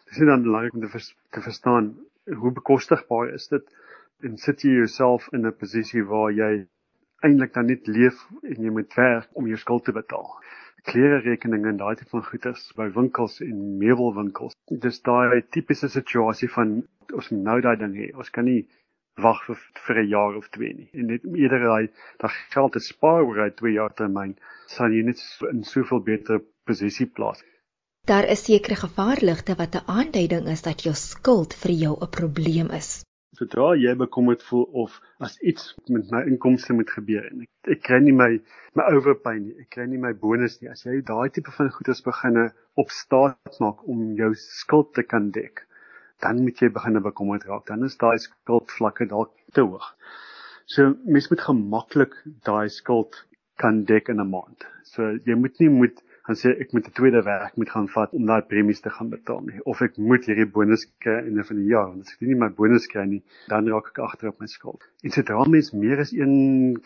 dis 0.09 0.19
nie 0.19 0.27
dan 0.27 0.43
belangrik 0.43 0.73
om 0.73 0.81
te, 0.81 0.89
vers, 0.89 1.15
te 1.31 1.41
verstaan 1.41 1.95
hoe 2.41 2.51
bekostigbaar 2.51 3.33
is 3.33 3.47
dit 3.47 3.65
en 4.23 4.37
sit 4.37 4.61
jy 4.63 4.77
jouself 4.77 5.27
in 5.33 5.45
'n 5.47 5.57
posisie 5.63 6.03
waar 6.03 6.31
jy 6.31 6.65
eintlik 7.23 7.53
dan 7.53 7.65
net 7.71 7.87
leef 7.87 8.27
en 8.43 8.63
jy 8.63 8.69
moet 8.69 8.93
werk 8.99 9.29
om 9.39 9.47
jou 9.47 9.57
skuld 9.57 9.85
te 9.85 9.95
betaal. 9.95 10.27
Klere 10.91 11.19
rekeninge 11.23 11.69
en 11.69 11.77
daai 11.79 11.95
tipe 11.95 12.09
van 12.11 12.25
goederes 12.27 12.63
by 12.77 12.89
winkels 12.95 13.39
en 13.41 13.59
meubelwinkels. 13.81 14.55
Dis 14.85 14.99
daai 15.01 15.41
tipiese 15.55 15.89
situasie 15.89 16.49
van 16.55 16.81
ons 17.13 17.29
moet 17.31 17.43
nou 17.43 17.59
daai 17.61 17.75
ding 17.83 17.93
hê. 17.99 18.09
Ons 18.15 18.33
kan 18.35 18.45
nie 18.49 18.65
wag 19.21 19.39
vir 19.45 19.57
vir 19.85 20.01
'n 20.01 20.09
jaar 20.09 20.35
of 20.35 20.49
twee 20.49 20.73
nie. 20.73 20.89
En 20.93 21.07
net 21.13 21.23
eerder 21.23 21.63
daai 21.69 21.87
daai 22.19 22.33
geld 22.55 22.73
te 22.73 22.79
spaar 22.79 23.23
oor 23.23 23.39
'n 23.45 23.55
2 23.61 23.73
jaar 23.73 23.93
termyn 23.93 24.35
sal 24.67 24.91
jy 24.91 25.03
net 25.03 25.19
in 25.51 25.63
soveel 25.63 26.01
beter 26.11 26.41
posisie 26.65 27.05
plaas. 27.05 27.43
Daar 28.05 28.25
is 28.35 28.43
sekere 28.43 28.75
gevaarligte 28.75 29.55
wat 29.55 29.75
'n 29.75 29.87
aanduiding 29.87 30.47
is 30.47 30.61
dat 30.61 30.83
jou 30.83 30.95
skuld 30.95 31.53
vir 31.53 31.71
jou 31.71 31.93
'n 32.01 32.09
probleem 32.09 32.69
is. 32.71 33.03
Sodra 33.37 33.71
jy 33.81 33.95
bekommerd 33.97 34.43
voel 34.45 34.67
of 34.83 34.99
as 35.25 35.39
iets 35.41 35.71
met 35.89 36.11
my 36.13 36.21
inkomste 36.29 36.75
moet 36.77 36.91
gebeur 36.93 37.23
en 37.31 37.39
ek, 37.45 37.49
ek 37.75 37.79
kry 37.87 37.97
nie 38.03 38.13
my 38.13 38.29
my 38.77 38.85
overpay 38.93 39.39
nie, 39.39 39.55
ek 39.63 39.71
kry 39.73 39.87
nie 39.89 40.01
my 40.01 40.11
bonus 40.25 40.59
nie. 40.61 40.69
As 40.69 40.85
jy 40.85 40.99
daai 41.07 41.33
tipe 41.33 41.53
van 41.55 41.71
goederes 41.73 42.03
beginne 42.05 42.51
op 42.83 42.93
staat 42.93 43.57
maak 43.63 43.81
om 43.89 44.11
jou 44.19 44.29
skuld 44.37 44.93
te 44.97 45.05
kan 45.05 45.31
dek, 45.33 45.65
dan 46.21 46.43
moet 46.45 46.61
jy 46.61 46.69
begine 46.77 47.01
bekommerd 47.01 47.47
raak. 47.49 47.65
Dan 47.71 47.85
is 47.89 47.97
daai 48.01 48.21
skuldvlakke 48.21 49.09
dalk 49.09 49.33
te 49.57 49.65
hoog. 49.65 49.89
So 50.69 50.93
mens 51.05 51.29
moet 51.33 51.41
gemaklik 51.47 52.13
daai 52.45 52.69
skuld 52.69 53.17
kan 53.61 53.83
dek 53.89 54.13
in 54.13 54.21
'n 54.21 54.29
maand. 54.29 54.69
So 54.93 55.17
jy 55.25 55.35
moet 55.35 55.57
nie 55.59 55.69
moet 55.73 56.05
gaan 56.27 56.37
sê 56.39 56.51
ek 56.63 56.69
moet 56.73 56.85
'n 56.87 56.95
tweede 56.97 57.21
werk 57.27 57.55
moet 57.59 57.71
gaan 57.75 57.87
vat 57.95 58.13
om 58.17 58.27
daai 58.29 58.43
premies 58.51 58.81
te 58.83 58.91
gaan 58.97 59.09
betaal 59.15 59.41
nie 59.47 59.63
of 59.71 59.81
ek 59.87 59.97
moet 60.09 60.27
hierdie 60.29 60.47
bonus 60.57 60.85
kry 61.05 61.17
in 61.29 61.39
'n 61.39 61.47
van 61.49 61.59
die 61.61 61.71
jaar 61.73 61.87
want 61.89 62.05
as 62.05 62.13
ek 62.13 62.23
nie 62.29 62.37
my 62.43 62.49
bonus 62.59 62.87
kry 62.93 63.05
nie 63.09 63.21
dan 63.53 63.67
raak 63.73 63.89
ek 63.91 63.99
agter 64.07 64.31
op 64.31 64.39
my 64.43 64.47
skuld. 64.53 64.81
En 65.03 65.15
sodra 65.15 65.43
mens 65.55 65.73
meer 65.83 65.99
as 66.05 66.13
een 66.21 66.33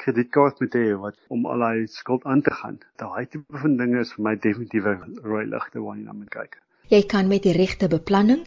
kredietkaart 0.02 0.60
moet 0.62 0.80
hê 0.82 0.86
wat 1.06 1.16
om 1.36 1.46
al 1.54 1.66
daai 1.66 1.88
skuld 2.00 2.24
aan 2.32 2.42
te 2.42 2.54
gaan, 2.60 2.78
daai 3.04 3.26
tipe 3.26 3.64
van 3.66 3.78
dinge 3.84 4.00
is 4.06 4.14
vir 4.16 4.24
my 4.30 4.36
definitiewe 4.48 4.98
rooi 5.30 5.46
ligte 5.54 5.86
waarna 5.86 6.12
jy 6.12 6.20
moet 6.20 6.36
kyk. 6.40 6.62
Jy 6.96 7.02
kan 7.14 7.28
met 7.28 7.44
die 7.44 7.58
regte 7.62 7.88
beplanning 7.98 8.44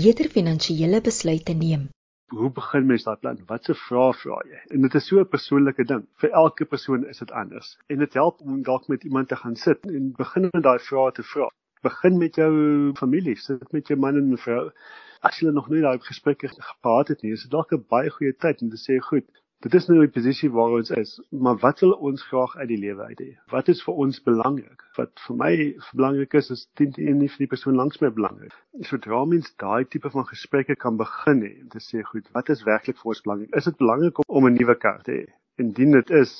beter 0.00 0.28
finansiële 0.36 1.00
besluite 1.00 1.54
neem 1.66 1.88
hoe 2.32 2.50
begin 2.50 2.86
mens 2.86 3.04
daai 3.04 3.16
plan? 3.16 3.38
Wat 3.46 3.64
se 3.64 3.74
vrae 3.74 4.12
vra 4.20 4.38
jy? 4.48 4.60
En 4.76 4.86
dit 4.86 4.94
is 4.94 5.06
so 5.08 5.20
'n 5.20 5.28
persoonlike 5.28 5.84
ding. 5.84 6.04
Vir 6.20 6.30
elke 6.30 6.64
persoon 6.64 7.06
is 7.06 7.18
dit 7.18 7.30
anders. 7.30 7.76
En 7.86 7.98
dit 7.98 8.14
help 8.14 8.40
om 8.40 8.62
dalk 8.62 8.88
met 8.88 9.04
iemand 9.04 9.28
te 9.28 9.36
gaan 9.36 9.56
sit 9.56 9.86
en 9.86 10.12
begin 10.16 10.48
met 10.52 10.62
daai 10.62 10.78
vrae 10.78 11.12
te 11.12 11.22
vra. 11.22 11.48
Begin 11.82 12.18
met 12.18 12.34
jou 12.34 12.92
familie, 12.94 13.36
sit 13.36 13.72
met 13.72 13.86
jou 13.88 13.98
man 14.00 14.16
en 14.16 14.38
vrou. 14.38 14.70
As 15.20 15.40
jy 15.40 15.50
nog 15.50 15.68
nie 15.68 15.80
daai 15.80 15.98
gesprekke 15.98 16.48
gehad 16.48 17.08
het 17.08 17.22
nie, 17.22 17.32
is 17.32 17.42
dit 17.42 17.50
dalk 17.50 17.72
'n 17.72 17.84
baie 17.88 18.10
goeie 18.10 18.32
tyd 18.32 18.62
om 18.62 18.70
te 18.70 18.76
sê, 18.76 18.98
"Goed, 19.00 19.24
Dit 19.62 19.74
is 19.74 19.86
nou 19.88 19.96
die 20.00 20.12
posisie 20.12 20.50
waar 20.52 20.74
ons 20.76 20.90
is, 20.92 21.14
maar 21.30 21.56
wat 21.62 21.80
wil 21.80 21.94
ons 22.08 22.22
graag 22.28 22.56
uit 22.56 22.68
die 22.68 22.80
lewe 22.82 23.06
uit 23.10 23.20
hê? 23.22 23.28
Wat 23.52 23.68
is 23.72 23.80
vir 23.86 24.00
ons 24.04 24.18
belangrik? 24.26 24.82
Wat 24.98 25.12
vir 25.26 25.38
my 25.40 25.52
belangrik 25.96 26.36
is, 26.40 26.50
is 26.52 26.66
teen 26.76 26.92
die 26.96 27.14
nie 27.16 27.30
vir 27.32 27.46
die 27.46 27.50
persoon 27.54 27.78
langs 27.80 28.02
my 28.02 28.10
belangrik. 28.12 28.52
Sodra 28.90 29.22
mens 29.30 29.54
daai 29.62 29.86
tipe 29.88 30.10
van 30.12 30.28
gesprekke 30.28 30.76
kan 30.76 30.98
begin 31.00 31.40
hê 31.46 31.52
om 31.62 31.70
te 31.72 31.80
sê, 31.80 32.02
goed, 32.10 32.28
wat 32.36 32.52
is 32.52 32.64
werklik 32.68 33.00
vir 33.00 33.14
ons 33.14 33.24
belangrik? 33.24 33.56
Is 33.56 33.70
dit 33.70 33.80
belangrik 33.80 34.20
om, 34.20 34.28
om 34.28 34.50
'n 34.50 34.58
nuwe 34.58 34.76
kar 34.84 35.00
te 35.06 35.16
hê? 35.16 35.24
Indien 35.62 35.96
dit 35.96 36.10
is, 36.10 36.32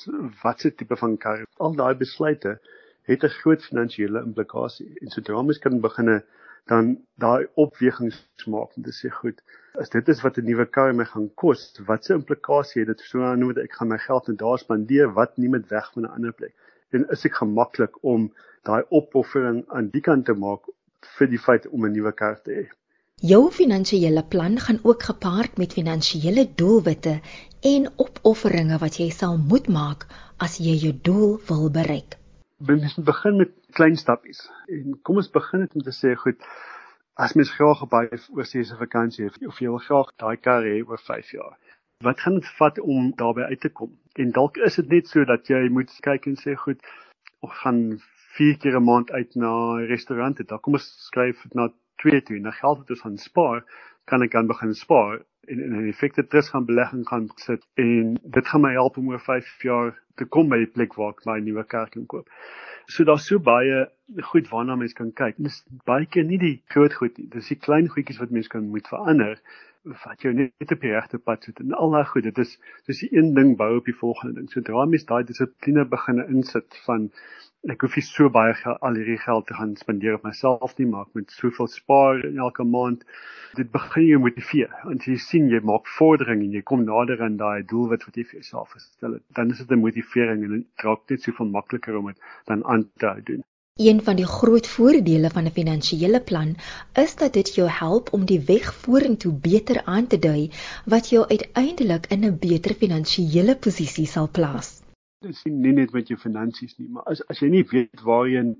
watse 0.43 0.75
tipe 0.75 0.95
van 0.95 1.17
kar? 1.17 1.45
Al 1.57 1.73
daai 1.81 1.95
besluite 1.95 2.59
het 3.09 3.23
'n 3.23 3.35
groot 3.41 3.63
finansiële 3.63 4.21
implikasie. 4.21 4.91
En 5.01 5.09
sodra 5.09 5.41
mens 5.41 5.59
kan 5.59 5.81
begin 5.81 6.21
dan 6.71 6.95
daai 7.21 7.47
opwegings 7.61 8.17
maak 8.45 8.77
om 8.77 8.83
te 8.85 8.93
sê, 8.95 9.11
goed, 9.13 9.41
as 9.81 9.91
dit 9.93 10.09
is 10.13 10.21
wat 10.25 10.37
'n 10.37 10.45
nuwe 10.49 10.65
kar 10.77 10.93
my 10.93 11.05
gaan 11.05 11.29
kos, 11.41 11.65
wat 11.89 12.05
se 12.05 12.13
implikasie 12.13 12.81
het 12.81 12.87
dit 12.93 13.01
so 13.09 13.23
aan 13.23 13.41
hoe 13.41 13.53
ek 13.63 13.77
gaan 13.79 13.91
my 13.93 13.97
geld 13.97 14.27
net 14.27 14.39
daar 14.39 14.59
spandeer 14.59 15.13
wat 15.19 15.37
nie 15.37 15.49
met 15.49 15.69
weg 15.69 15.91
van 15.93 16.03
'n 16.03 16.15
ander 16.17 16.33
plek. 16.33 16.53
En 16.91 17.05
is 17.09 17.25
ek 17.25 17.35
gemaklik 17.41 18.03
om 18.03 18.31
daai 18.63 18.83
opoffering 18.89 19.63
aan 19.67 19.89
die 19.89 20.01
kant 20.01 20.25
te 20.25 20.33
maak 20.33 20.61
vir 21.17 21.27
die 21.27 21.43
feit 21.47 21.67
om 21.67 21.85
'n 21.85 21.91
nuwe 21.91 22.11
kar 22.11 22.41
te 22.41 22.51
hê. 22.51 22.65
Jou 23.21 23.51
finansiële 23.51 24.23
plan 24.23 24.59
gaan 24.59 24.79
ook 24.83 25.03
gepaard 25.03 25.57
met 25.57 25.73
finansiële 25.73 26.49
doelwitte 26.55 27.19
en 27.61 27.87
opofferinge 27.95 28.77
wat 28.77 28.97
jy 28.99 29.09
sal 29.09 29.37
moet 29.37 29.67
maak 29.67 30.07
as 30.37 30.57
jy 30.57 30.75
jou 30.75 30.93
doel 31.01 31.39
wil 31.47 31.69
bereik. 31.71 32.17
Mens 32.57 32.95
begin 32.95 33.37
met 33.37 33.51
klein 33.77 33.97
stappies. 33.99 34.45
En 34.71 34.95
kom 35.03 35.19
ons 35.21 35.31
begin 35.31 35.65
net 35.65 35.75
om 35.75 35.83
te 35.85 35.93
sê 35.95 36.15
goed, 36.21 36.41
as 37.15 37.35
mens 37.39 37.51
graag 37.57 37.83
op 37.85 37.91
baie 37.93 38.19
oorseese 38.35 38.77
vakansie 38.79 39.27
het 39.27 39.37
of 39.47 39.61
jy 39.63 39.71
wil 39.71 39.83
graag 39.83 40.11
daai 40.21 40.35
kar 40.47 40.67
hê 40.67 40.81
oor 40.83 40.99
5 40.99 41.31
jaar. 41.37 41.55
Wat 42.03 42.19
gaan 42.19 42.39
dit 42.39 42.49
vat 42.57 42.79
om 42.83 43.13
daarby 43.21 43.47
uit 43.51 43.61
te 43.63 43.71
kom? 43.79 43.93
En 44.19 44.33
dalk 44.35 44.59
is 44.67 44.75
dit 44.81 44.91
net 44.97 45.07
so 45.11 45.23
dat 45.27 45.47
jy 45.51 45.61
moet 45.71 45.93
kyk 46.07 46.27
en 46.31 46.35
sê 46.41 46.57
goed, 46.59 46.81
ons 47.45 47.55
gaan 47.63 47.81
4 48.35 48.57
keer 48.59 48.75
'n 48.79 48.83
maand 48.83 49.11
uit 49.11 49.35
na 49.35 49.51
'n 49.79 49.87
restaurant. 49.93 50.47
Dan 50.47 50.59
kom 50.59 50.73
ons 50.73 50.87
skryf 51.07 51.43
dit 51.43 51.53
na 51.53 51.69
2 52.03 52.21
toe. 52.21 52.39
Nou 52.39 52.51
geld 52.51 52.77
wat 52.77 52.89
ons 52.89 53.01
gaan 53.01 53.17
spaar, 53.17 53.63
kan 54.05 54.21
ek 54.21 54.31
dan 54.31 54.47
begin 54.47 54.73
spaar 54.73 55.21
en 55.47 55.59
in 55.59 55.73
'n 55.77 55.87
effekte 55.87 56.27
trust 56.27 56.49
gaan 56.49 56.65
belegging 56.65 57.07
gaan 57.07 57.29
sit 57.35 57.65
en 57.73 58.17
dit 58.23 58.47
gaan 58.47 58.61
my 58.61 58.71
help 58.71 58.97
om 58.97 59.09
oor 59.09 59.19
5 59.19 59.61
jaar 59.61 60.01
te 60.15 60.25
kom 60.25 60.49
by 60.49 60.57
die 60.57 60.73
plek 60.77 60.93
waar 60.93 61.09
ek 61.09 61.25
my 61.25 61.39
nuwe 61.39 61.63
kar 61.63 61.89
kan 61.89 62.05
koop. 62.05 62.29
So 62.87 63.03
daar's 63.03 63.25
so 63.25 63.39
baie 63.39 63.85
goed 64.31 64.49
waarna 64.49 64.75
mens 64.75 64.93
kan 64.93 65.13
kyk. 65.13 65.37
Dis 65.37 65.63
baie 65.85 66.05
keer 66.05 66.23
nie 66.23 66.37
die 66.41 66.57
groot 66.73 66.93
goed 66.93 67.17
nie. 67.17 67.27
Dis 67.33 67.47
die 67.49 67.57
klein 67.57 67.89
goedjies 67.89 68.19
wat 68.21 68.31
mens 68.31 68.47
kan 68.51 68.67
moet 68.69 68.87
verander 68.87 69.39
wat 69.85 70.21
jou 70.25 70.33
net 70.33 70.71
op 70.73 70.81
die 70.81 70.93
regte 70.93 71.19
pad 71.21 71.43
sit. 71.45 71.59
En 71.61 71.73
al 71.77 71.91
daai 71.93 72.05
goed, 72.09 72.25
dit 72.25 72.37
is 72.41 72.55
dis 72.89 73.03
die 73.05 73.11
een 73.17 73.33
ding 73.37 73.53
bou 73.57 73.75
op 73.77 73.89
die 73.89 73.97
volgende 73.97 74.39
ding. 74.39 74.49
Sodra 74.49 74.85
mens 74.89 75.05
daai 75.05 75.23
dissipline 75.23 75.85
begin 75.89 76.23
insit 76.25 76.79
van 76.85 77.09
ek 77.73 77.81
hoef 77.81 77.95
nie 77.97 78.03
so 78.05 78.29
baie 78.29 78.53
geld, 78.53 78.77
al 78.85 78.97
hierdie 78.99 79.17
geld 79.17 79.47
te 79.49 79.55
gaan 79.57 79.71
spandeer 79.79 80.19
op 80.19 80.25
myself 80.27 80.75
nie, 80.77 80.85
maar 80.89 81.07
ek 81.07 81.17
moet 81.17 81.31
soveel 81.33 81.69
spaar 81.71 82.21
elke 82.27 82.65
maand. 82.69 83.05
Dit 83.57 83.71
begin 83.73 84.05
jou 84.05 84.19
motiveer. 84.21 84.73
Want 84.83 85.07
jy 85.09 85.15
sien 85.21 85.47
jy 85.49 85.61
maak 85.65 85.89
vordering 85.95 86.43
en 86.45 86.53
jy 86.53 86.61
kom 86.61 86.83
nader 86.85 87.23
aan 87.25 87.39
daai 87.39 87.65
doelwit 87.65 88.05
wat 88.05 88.19
jy 88.19 88.25
vir 88.27 88.39
jouself 88.41 88.75
gestel 88.75 89.17
het. 89.17 89.23
Dan 89.37 89.53
is 89.53 89.63
dit 89.63 89.71
'n 89.71 89.81
motivering 89.81 90.43
en 90.43 90.53
dit 90.57 90.85
raak 90.85 91.09
net 91.09 91.21
soveel 91.21 91.49
makliker 91.57 91.97
om 91.97 92.11
dit 92.11 92.19
dan 92.45 92.63
aan 92.65 92.74
te 92.83 93.21
doen. 93.23 93.43
Een 93.75 94.03
van 94.03 94.15
die 94.15 94.25
groot 94.25 94.67
voordele 94.67 95.29
van 95.29 95.45
'n 95.45 95.57
finansiële 95.59 96.21
plan 96.21 96.55
is 96.93 97.15
dat 97.15 97.33
dit 97.33 97.55
jou 97.55 97.69
help 97.69 98.13
om 98.13 98.25
die 98.25 98.39
weg 98.39 98.73
vorentoe 98.73 99.33
beter 99.33 99.83
aan 99.83 100.07
te 100.07 100.19
dui 100.19 100.51
wat 100.85 101.09
jou 101.09 101.27
uiteindelik 101.27 102.07
in 102.07 102.25
'n 102.25 102.37
beter 102.39 102.73
finansiële 102.73 103.55
posisie 103.55 104.05
sal 104.05 104.29
plaas 104.29 104.85
is 105.29 105.41
nie 105.45 105.73
net 105.73 105.93
met 105.93 106.09
jou 106.11 106.17
finansies 106.21 106.77
nie, 106.77 106.87
maar 106.89 107.03
as 107.11 107.21
as 107.33 107.41
jy 107.41 107.49
nie 107.49 107.65
weet 107.71 108.03
waarheen 108.05 108.55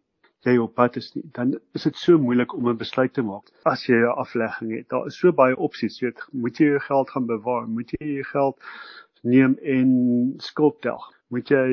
jy 0.45 0.59
op 0.61 0.75
pad 0.77 0.97
is 0.99 1.07
nie, 1.15 1.23
dan 1.33 1.55
is 1.77 1.87
dit 1.87 1.97
so 1.97 2.19
moeilik 2.21 2.53
om 2.53 2.67
'n 2.69 2.77
besluit 2.77 3.13
te 3.13 3.23
maak. 3.25 3.49
As 3.71 3.85
jy 3.89 3.97
'n 4.01 4.17
aflegging 4.23 4.75
het, 4.77 4.89
daar 4.89 5.07
is 5.07 5.17
so 5.17 5.31
baie 5.31 5.57
opsies. 5.57 5.99
Jy 5.99 6.11
weet, 6.11 6.21
moet 6.31 6.57
jy 6.57 6.65
jou 6.65 6.79
geld 6.79 7.09
gaan 7.09 7.25
bewaar? 7.25 7.67
Moet 7.67 7.89
jy 7.97 8.13
jou 8.13 8.23
geld 8.23 8.57
neem 9.23 9.57
en 9.63 9.89
skuld 10.37 10.81
tel? 10.81 11.01
Moet 11.35 11.51
jy 11.51 11.67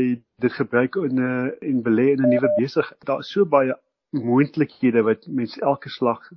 dit 0.45 0.54
gebruik 0.59 0.99
in 1.09 1.21
'n 1.23 1.52
en 1.71 1.83
belê 1.88 2.07
in 2.14 2.23
'n 2.25 2.33
nuwe 2.35 2.50
besigheid? 2.59 3.04
Daar 3.11 3.21
is 3.25 3.33
so 3.35 3.47
baie 3.47 3.75
moontlikhede 4.11 5.02
wat 5.09 5.26
mens 5.26 5.59
elke 5.59 5.88
slag 5.88 6.31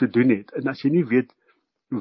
te 0.00 0.10
doen 0.16 0.34
het. 0.36 0.50
En 0.58 0.66
as 0.72 0.82
jy 0.82 0.90
nie 0.90 1.06
weet 1.14 1.30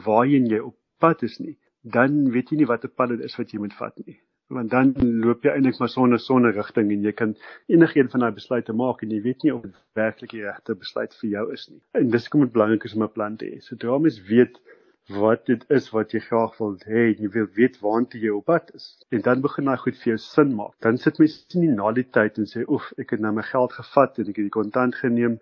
waarheen 0.08 0.50
jy 0.54 0.60
op 0.60 0.76
pad 0.98 1.24
is 1.24 1.38
nie, 1.40 1.58
dan 1.82 2.32
weet 2.32 2.50
jy 2.50 2.58
nie 2.58 2.72
watter 2.74 2.90
pad 2.90 3.10
dit 3.10 3.20
is 3.30 3.38
wat 3.38 3.52
jy 3.52 3.60
moet 3.60 3.74
vat 3.74 4.06
nie 4.06 4.20
want 4.52 4.72
dan 4.72 4.92
loop 5.24 5.46
jy 5.46 5.54
eintlik 5.56 5.80
maar 5.80 5.92
sonder 5.92 6.20
sonder 6.20 6.54
rigting 6.56 6.92
en 6.92 7.06
jy 7.08 7.14
kan 7.16 7.34
enigiets 7.72 8.12
van 8.16 8.26
daai 8.26 8.36
besluite 8.36 8.76
maak 8.76 9.04
en 9.06 9.14
jy 9.16 9.22
weet 9.28 9.46
nie 9.46 9.54
of 9.56 9.64
dit 9.64 9.78
werklik 10.00 10.36
die 10.36 10.44
regte 10.44 10.76
besluit 10.76 11.16
vir 11.22 11.30
jou 11.36 11.46
is 11.56 11.68
nie. 11.72 11.80
En 12.00 12.12
dis 12.12 12.28
kom 12.32 12.46
dit 12.46 12.54
belangrik 12.56 12.88
is 12.90 12.96
om 12.98 13.06
'n 13.08 13.16
plan 13.16 13.38
te 13.38 13.48
hê. 13.48 13.62
So 13.62 13.76
daarom 13.76 14.06
is 14.06 14.20
weet 14.28 14.60
wat 15.08 15.46
dit 15.46 15.64
is 15.70 15.90
wat 15.92 16.12
jy 16.14 16.20
graag 16.24 16.58
wil 16.60 16.76
hê, 16.86 17.08
jy 17.18 17.30
wil 17.34 17.48
weet 17.56 17.80
waantoe 17.82 18.20
jy 18.22 18.34
op 18.36 18.46
pad 18.46 18.70
is. 18.76 18.86
En 19.10 19.22
dan 19.26 19.42
begin 19.42 19.66
daai 19.66 19.78
goed 19.78 19.98
vir 19.98 20.14
jou 20.14 20.18
sin 20.24 20.54
maak. 20.56 20.76
Dan 20.80 20.98
sit 20.98 21.20
mens 21.20 21.40
nie 21.56 21.72
na 21.72 21.92
die 21.92 22.08
tyd 22.18 22.38
en 22.38 22.48
sê 22.50 22.64
oef, 22.68 22.92
ek 23.02 23.16
het 23.16 23.24
nou 23.24 23.34
my 23.36 23.46
geld 23.48 23.74
gevat 23.74 24.20
en 24.20 24.30
ek 24.30 24.38
het 24.38 24.48
die 24.48 24.56
kontant 24.58 24.96
geneem. 24.96 25.40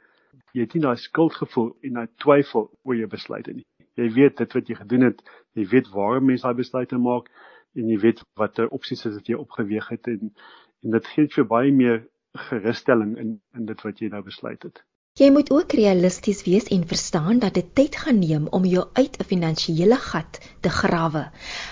Jy 0.53 0.65
het 0.65 0.73
nie 0.73 0.83
daai 0.85 0.97
skuldgevoel 0.97 1.73
en 1.83 1.99
daai 1.99 2.07
twyfel 2.23 2.69
oor 2.83 2.97
jou 2.97 3.09
besluite 3.11 3.53
nie. 3.53 3.67
Jy 3.99 4.09
weet 4.15 4.37
dit 4.39 4.55
wat 4.55 4.69
jy 4.69 4.79
gedoen 4.79 5.09
het, 5.09 5.21
jy 5.59 5.67
weet 5.73 5.91
waarom 5.93 6.29
mens 6.31 6.45
daai 6.47 6.55
besluite 6.57 6.97
maak 6.97 7.27
en 7.77 7.89
jy 7.91 7.99
weet 8.01 8.23
watter 8.39 8.71
opsies 8.73 9.05
is 9.05 9.17
wat 9.19 9.29
jy 9.29 9.37
opgeweeg 9.37 9.91
het 9.93 10.07
en 10.07 10.33
en 10.79 10.93
dit 10.95 11.07
gee 11.11 11.27
vir 11.27 11.43
baie 11.43 11.71
meer 11.75 11.97
gerusstelling 12.47 13.17
in 13.19 13.33
in 13.57 13.65
dit 13.67 13.81
wat 13.83 13.99
jy 13.99 14.07
nou 14.13 14.21
besluit 14.23 14.63
het. 14.63 14.79
Jy 15.19 15.27
moet 15.35 15.49
ook 15.51 15.73
realisties 15.75 16.45
wees 16.47 16.69
en 16.71 16.85
verstaan 16.87 17.39
dat 17.43 17.57
dit 17.57 17.65
tyd 17.75 17.95
gaan 18.01 18.19
neem 18.23 18.45
om 18.55 18.65
jou 18.65 18.85
uit 18.93 19.17
'n 19.19 19.25
finansiële 19.31 19.95
gat 19.95 20.37
te 20.63 20.69
grawe, 20.69 21.23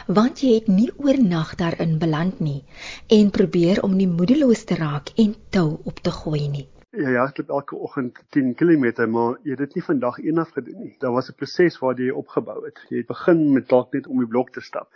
want 0.07 0.41
jy 0.43 0.55
het 0.55 0.67
nie 0.67 0.89
oornag 0.97 1.55
daarin 1.55 1.93
beland 1.99 2.39
nie 2.39 2.63
en 3.07 3.29
probeer 3.37 3.81
om 3.83 3.95
nie 3.95 4.07
moedeloos 4.07 4.63
te 4.63 4.75
raak 4.75 5.13
en 5.15 5.35
tou 5.49 5.79
op 5.83 5.99
te 5.99 6.11
gooi 6.11 6.49
nie. 6.49 6.67
Ja, 6.89 7.09
ja, 7.09 7.23
ek 7.23 7.37
loop 7.37 7.49
elke 7.49 7.75
oggend 7.75 8.19
10 8.29 8.53
km, 8.55 9.07
maar 9.09 9.39
jy 9.43 9.55
het 9.55 9.63
dit 9.63 9.75
nie 9.75 9.83
vandag 9.83 10.19
eendag 10.19 10.51
gedoen 10.51 10.79
nie. 10.83 10.95
Daar 10.99 11.11
was 11.11 11.29
'n 11.29 11.35
proses 11.37 11.79
waar 11.79 11.95
jy 11.99 12.09
opgebou 12.09 12.65
het. 12.65 12.79
Jy 12.89 12.97
het 12.97 13.07
begin 13.07 13.53
met 13.53 13.69
dalk 13.69 13.93
net 13.93 14.07
om 14.07 14.17
die 14.17 14.27
blok 14.27 14.51
te 14.51 14.61
stap. 14.61 14.89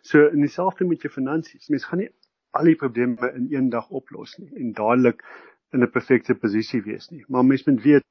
So 0.00 0.26
in 0.26 0.40
dieselfde 0.40 0.84
met 0.84 1.02
jou 1.02 1.12
finansies. 1.12 1.68
Mens 1.68 1.84
gaan 1.84 1.98
nie 1.98 2.10
al 2.50 2.64
die 2.64 2.76
probleme 2.76 3.32
in 3.34 3.46
een 3.50 3.68
dag 3.68 3.88
oplos 3.90 4.38
nie 4.38 4.50
en 4.54 4.72
dadelik 4.72 5.24
in 5.72 5.82
'n 5.82 5.90
perfekte 5.90 6.34
posisie 6.34 6.82
wees 6.82 7.08
nie. 7.10 7.24
Maar 7.28 7.44
mens 7.44 7.64
moet 7.66 7.82
weet 7.82 8.04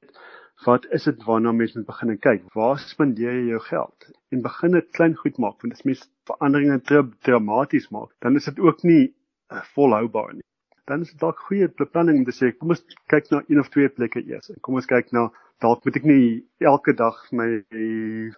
wat 0.65 0.85
is 0.97 1.03
dit 1.03 1.23
waarna 1.23 1.51
mens 1.51 1.73
moet 1.75 1.85
begin 1.85 2.19
kyk? 2.19 2.43
Waar 2.53 2.79
spandeer 2.79 3.33
jy 3.33 3.47
jou 3.47 3.59
geld? 3.59 4.11
En 4.29 4.41
begin 4.41 4.71
dit 4.71 4.91
klein 4.91 5.15
goed 5.15 5.37
maak 5.37 5.61
want 5.61 5.73
as 5.73 5.83
mens 5.83 6.09
veranderinge 6.29 6.81
te 6.81 7.03
dramaties 7.21 7.89
maak, 7.89 8.13
dan 8.19 8.35
is 8.35 8.45
dit 8.45 8.59
ook 8.59 8.83
nie 8.83 9.03
uh, 9.51 9.61
volhoubaar 9.73 10.33
nie. 10.33 10.45
Dan 10.85 11.01
is 11.01 11.11
dit 11.11 11.19
dalk 11.19 11.39
goeie 11.39 11.67
beplanning 11.67 12.17
om 12.17 12.25
te 12.25 12.35
sê 12.35 12.51
kom 12.57 12.69
ons 12.69 12.83
kyk 13.13 13.29
na 13.31 13.43
een 13.47 13.59
of 13.59 13.69
twee 13.69 13.89
plekke 13.89 14.23
eers. 14.23 14.51
Kom 14.61 14.75
ons 14.75 14.89
kyk 14.89 15.11
na 15.11 15.27
dalk 15.61 15.85
moet 15.85 15.97
ek 15.97 16.05
nie 16.05 16.45
elke 16.59 16.93
dag 16.93 17.17
my 17.31 17.47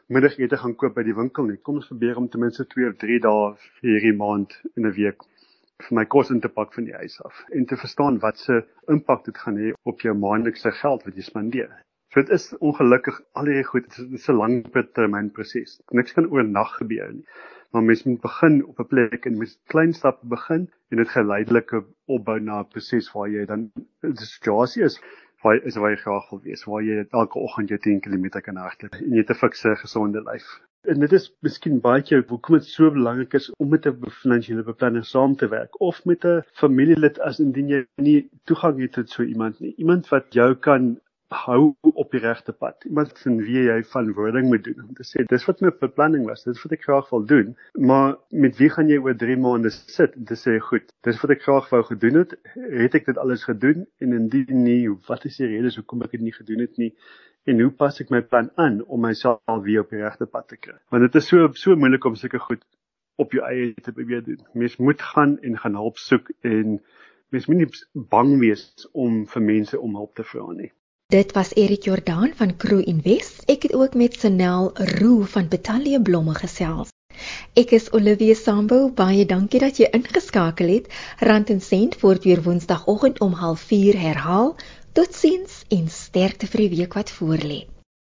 middagete 0.08 0.58
gaan 0.58 0.76
koop 0.76 0.96
by 0.96 1.04
die 1.04 1.16
winkel 1.16 1.48
nie. 1.48 1.58
Kom 1.58 1.82
ons 1.82 1.88
probeer 1.92 2.18
om 2.18 2.30
ten 2.30 2.42
minste 2.42 2.66
2 2.66 2.90
of 2.90 2.98
3 3.04 3.20
dae 3.26 3.52
hierdie 3.84 4.16
maand 4.16 4.56
in 4.76 4.88
'n 4.88 4.96
week 4.96 5.28
vir 5.88 5.96
my 6.00 6.06
kos 6.06 6.32
in 6.34 6.42
te 6.44 6.50
pak 6.50 6.74
van 6.76 6.88
die 6.88 6.98
huis 7.02 7.20
af 7.28 7.44
en 7.60 7.66
te 7.66 7.78
verstaan 7.84 8.20
wat 8.24 8.42
se 8.46 8.58
impak 8.96 9.24
dit 9.26 9.38
gaan 9.44 9.60
hê 9.62 9.72
op 9.92 10.02
jou 10.06 10.16
maandelikse 10.24 10.72
geld 10.82 11.06
wat 11.08 11.16
jy 11.16 11.26
spandeer. 11.28 11.72
So 12.14 12.24
dit 12.24 12.34
is 12.36 12.50
ongelukkig 12.58 13.20
al 13.38 13.50
hierdie 13.52 13.70
goed, 13.70 13.88
dit 13.96 14.18
is 14.20 14.30
'n 14.30 14.38
lang 14.42 14.54
termyn 14.98 15.32
proses. 15.32 15.80
Niks 15.92 16.14
kan 16.18 16.30
oornag 16.34 16.76
gebeur 16.82 17.12
nie. 17.14 17.26
Maar 17.72 17.84
mens 17.84 18.04
moet 18.04 18.22
begin 18.22 18.66
op 18.66 18.80
'n 18.80 18.90
plek 18.94 19.26
en 19.26 19.38
met 19.38 19.58
klein 19.68 19.94
stappe 19.94 20.26
begin 20.28 20.70
en 20.92 20.98
dit 20.98 21.10
geleidelik 21.10 21.72
opbou 22.08 22.40
na 22.40 22.60
'n 22.60 22.70
proses 22.74 23.12
waar 23.14 23.30
jy 23.30 23.46
dan 23.46 23.72
'n 24.04 24.16
situasie 24.16 24.84
is 24.84 25.00
waar 25.44 25.56
is 25.66 25.76
waar 25.76 25.92
jy 25.92 26.02
graag 26.02 26.30
wil 26.30 26.42
wees, 26.44 26.66
waar 26.66 26.84
jy 26.84 27.06
elke 27.10 27.40
oggend 27.40 27.70
jou 27.70 27.80
10 27.80 28.02
km 28.02 28.42
kan 28.42 28.56
hardloop 28.56 28.94
en 28.94 29.14
jy 29.14 29.22
het 29.24 29.30
'n 29.30 29.42
fikse 29.44 29.76
gesonde 29.76 30.22
lyf. 30.22 30.48
En 30.88 31.00
dit 31.04 31.12
is 31.12 31.26
miskien 31.46 31.80
baie 31.84 32.04
keer 32.10 32.22
hoekom 32.28 32.56
dit 32.56 32.68
so 32.72 32.92
belangrik 32.96 33.34
is 33.40 33.50
om 33.64 33.74
met 33.74 33.88
'n 33.90 34.12
finansiële 34.22 34.64
beplanner 34.68 35.04
saam 35.10 35.36
te 35.42 35.50
werk 35.54 35.82
of 35.90 36.00
met 36.12 36.26
'n 36.26 36.44
familielid 36.62 37.20
as 37.30 37.40
indien 37.46 37.74
jy 37.74 37.82
nie 38.08 38.30
toegang 38.52 38.80
het 38.82 38.94
tot 38.94 39.10
so 39.10 39.24
iemand 39.24 39.60
nie. 39.60 39.74
Iemand 39.78 40.08
wat 40.10 40.34
jou 40.34 40.56
kan 40.56 40.88
hou 41.30 41.76
op 41.82 42.12
die 42.12 42.20
regte 42.20 42.54
pad. 42.54 42.84
Iemand 42.90 43.18
sien 43.18 43.38
wie 43.38 43.64
jy 43.68 43.84
verantwoording 43.84 44.48
moet 44.50 44.64
doen 44.64 44.86
om 44.88 44.94
te 44.98 45.06
sê 45.06 45.26
dis 45.30 45.46
wat 45.46 45.62
my 45.62 45.70
beplanning 45.82 46.26
was, 46.26 46.44
dis 46.44 46.62
wat 46.64 46.72
ek 46.72 46.88
graag 46.88 47.10
wil 47.14 47.26
doen, 47.26 47.56
maar 47.78 48.16
met 48.30 48.58
wie 48.58 48.70
gaan 48.74 48.90
jy 48.90 48.98
oor 48.98 49.16
3 49.16 49.38
maande 49.38 49.70
sit 49.70 50.16
en 50.16 50.26
te 50.26 50.38
sê 50.40 50.58
goed, 50.72 50.90
dis 51.06 51.22
wat 51.22 51.36
ek 51.36 51.46
graag 51.46 51.70
wou 51.70 51.84
gedoen 51.92 52.22
het, 52.24 52.38
het 52.56 52.96
ek 52.96 53.06
dit 53.12 53.18
alles 53.18 53.44
gedoen 53.44 53.86
en 54.00 54.14
indien 54.14 54.64
nie, 54.64 54.90
wat 55.08 55.26
is 55.30 55.38
die 55.38 55.52
redes 55.54 55.78
hoekom 55.78 56.02
ek 56.08 56.18
dit 56.18 56.26
nie 56.26 56.34
gedoen 56.34 56.66
het 56.66 56.82
nie? 56.82 56.94
En 57.50 57.62
hoe 57.64 57.72
pas 57.74 57.96
ek 58.04 58.12
my 58.14 58.20
plan 58.22 58.50
aan 58.62 58.76
om 58.86 59.02
myself 59.02 59.62
weer 59.66 59.82
op 59.82 59.94
die 59.94 60.04
regte 60.04 60.28
pad 60.30 60.46
te 60.52 60.58
kry? 60.66 60.76
Want 60.94 61.08
dit 61.08 61.16
is 61.18 61.30
so 61.32 61.48
so 61.58 61.76
moeilik 61.76 62.06
om 62.06 62.18
sulke 62.20 62.42
goed 62.44 62.62
op 63.24 63.34
jou 63.34 63.46
eie 63.48 63.72
te 63.86 63.94
probeer 63.96 64.22
doen. 64.24 64.44
Mens 64.54 64.76
moet 64.78 65.02
gaan 65.02 65.38
en 65.48 65.58
gaan 65.64 65.80
hulp 65.80 65.98
soek 65.98 66.30
en 66.46 66.78
mens 67.34 67.48
moet 67.50 67.64
nie 67.64 67.70
bang 68.14 68.36
wees 68.44 68.68
om 68.94 69.24
vir 69.34 69.46
mense 69.48 69.80
om 69.80 69.98
hulp 69.98 70.14
te 70.20 70.28
vra 70.34 70.46
nie. 70.60 70.70
Dit 71.10 71.34
was 71.34 71.56
Erik 71.58 71.90
Jordaan 71.90 72.38
van 72.38 72.54
Crew 72.62 72.86
Invest. 72.86 73.42
Ek 73.50 73.66
het 73.66 73.74
ook 73.74 73.98
met 73.98 74.22
Sanel 74.22 74.70
Roo 75.00 75.26
van 75.34 75.50
Betalie 75.50 76.02
Blomme 76.02 76.38
gesels. 76.38 76.94
Ek 77.60 77.72
is 77.76 77.90
Olivia 77.98 78.36
Sambo. 78.38 78.92
Baie 79.00 79.26
dankie 79.26 79.60
dat 79.64 79.80
jy 79.82 79.90
ingeskakel 79.98 80.70
het. 80.72 80.92
Rand 81.26 81.50
en 81.50 81.62
sent 81.66 81.98
word 82.04 82.28
weer 82.30 82.44
Woensdagoggend 82.46 83.20
om 83.26 83.34
04:30 83.42 83.98
herhaal. 84.06 84.54
Totsiens 84.98 85.64
en 85.70 85.86
sterkte 85.94 86.48
vir 86.50 86.66
die 86.66 86.72
week 86.78 86.96
wat 86.98 87.12
voorlê. 87.14 87.60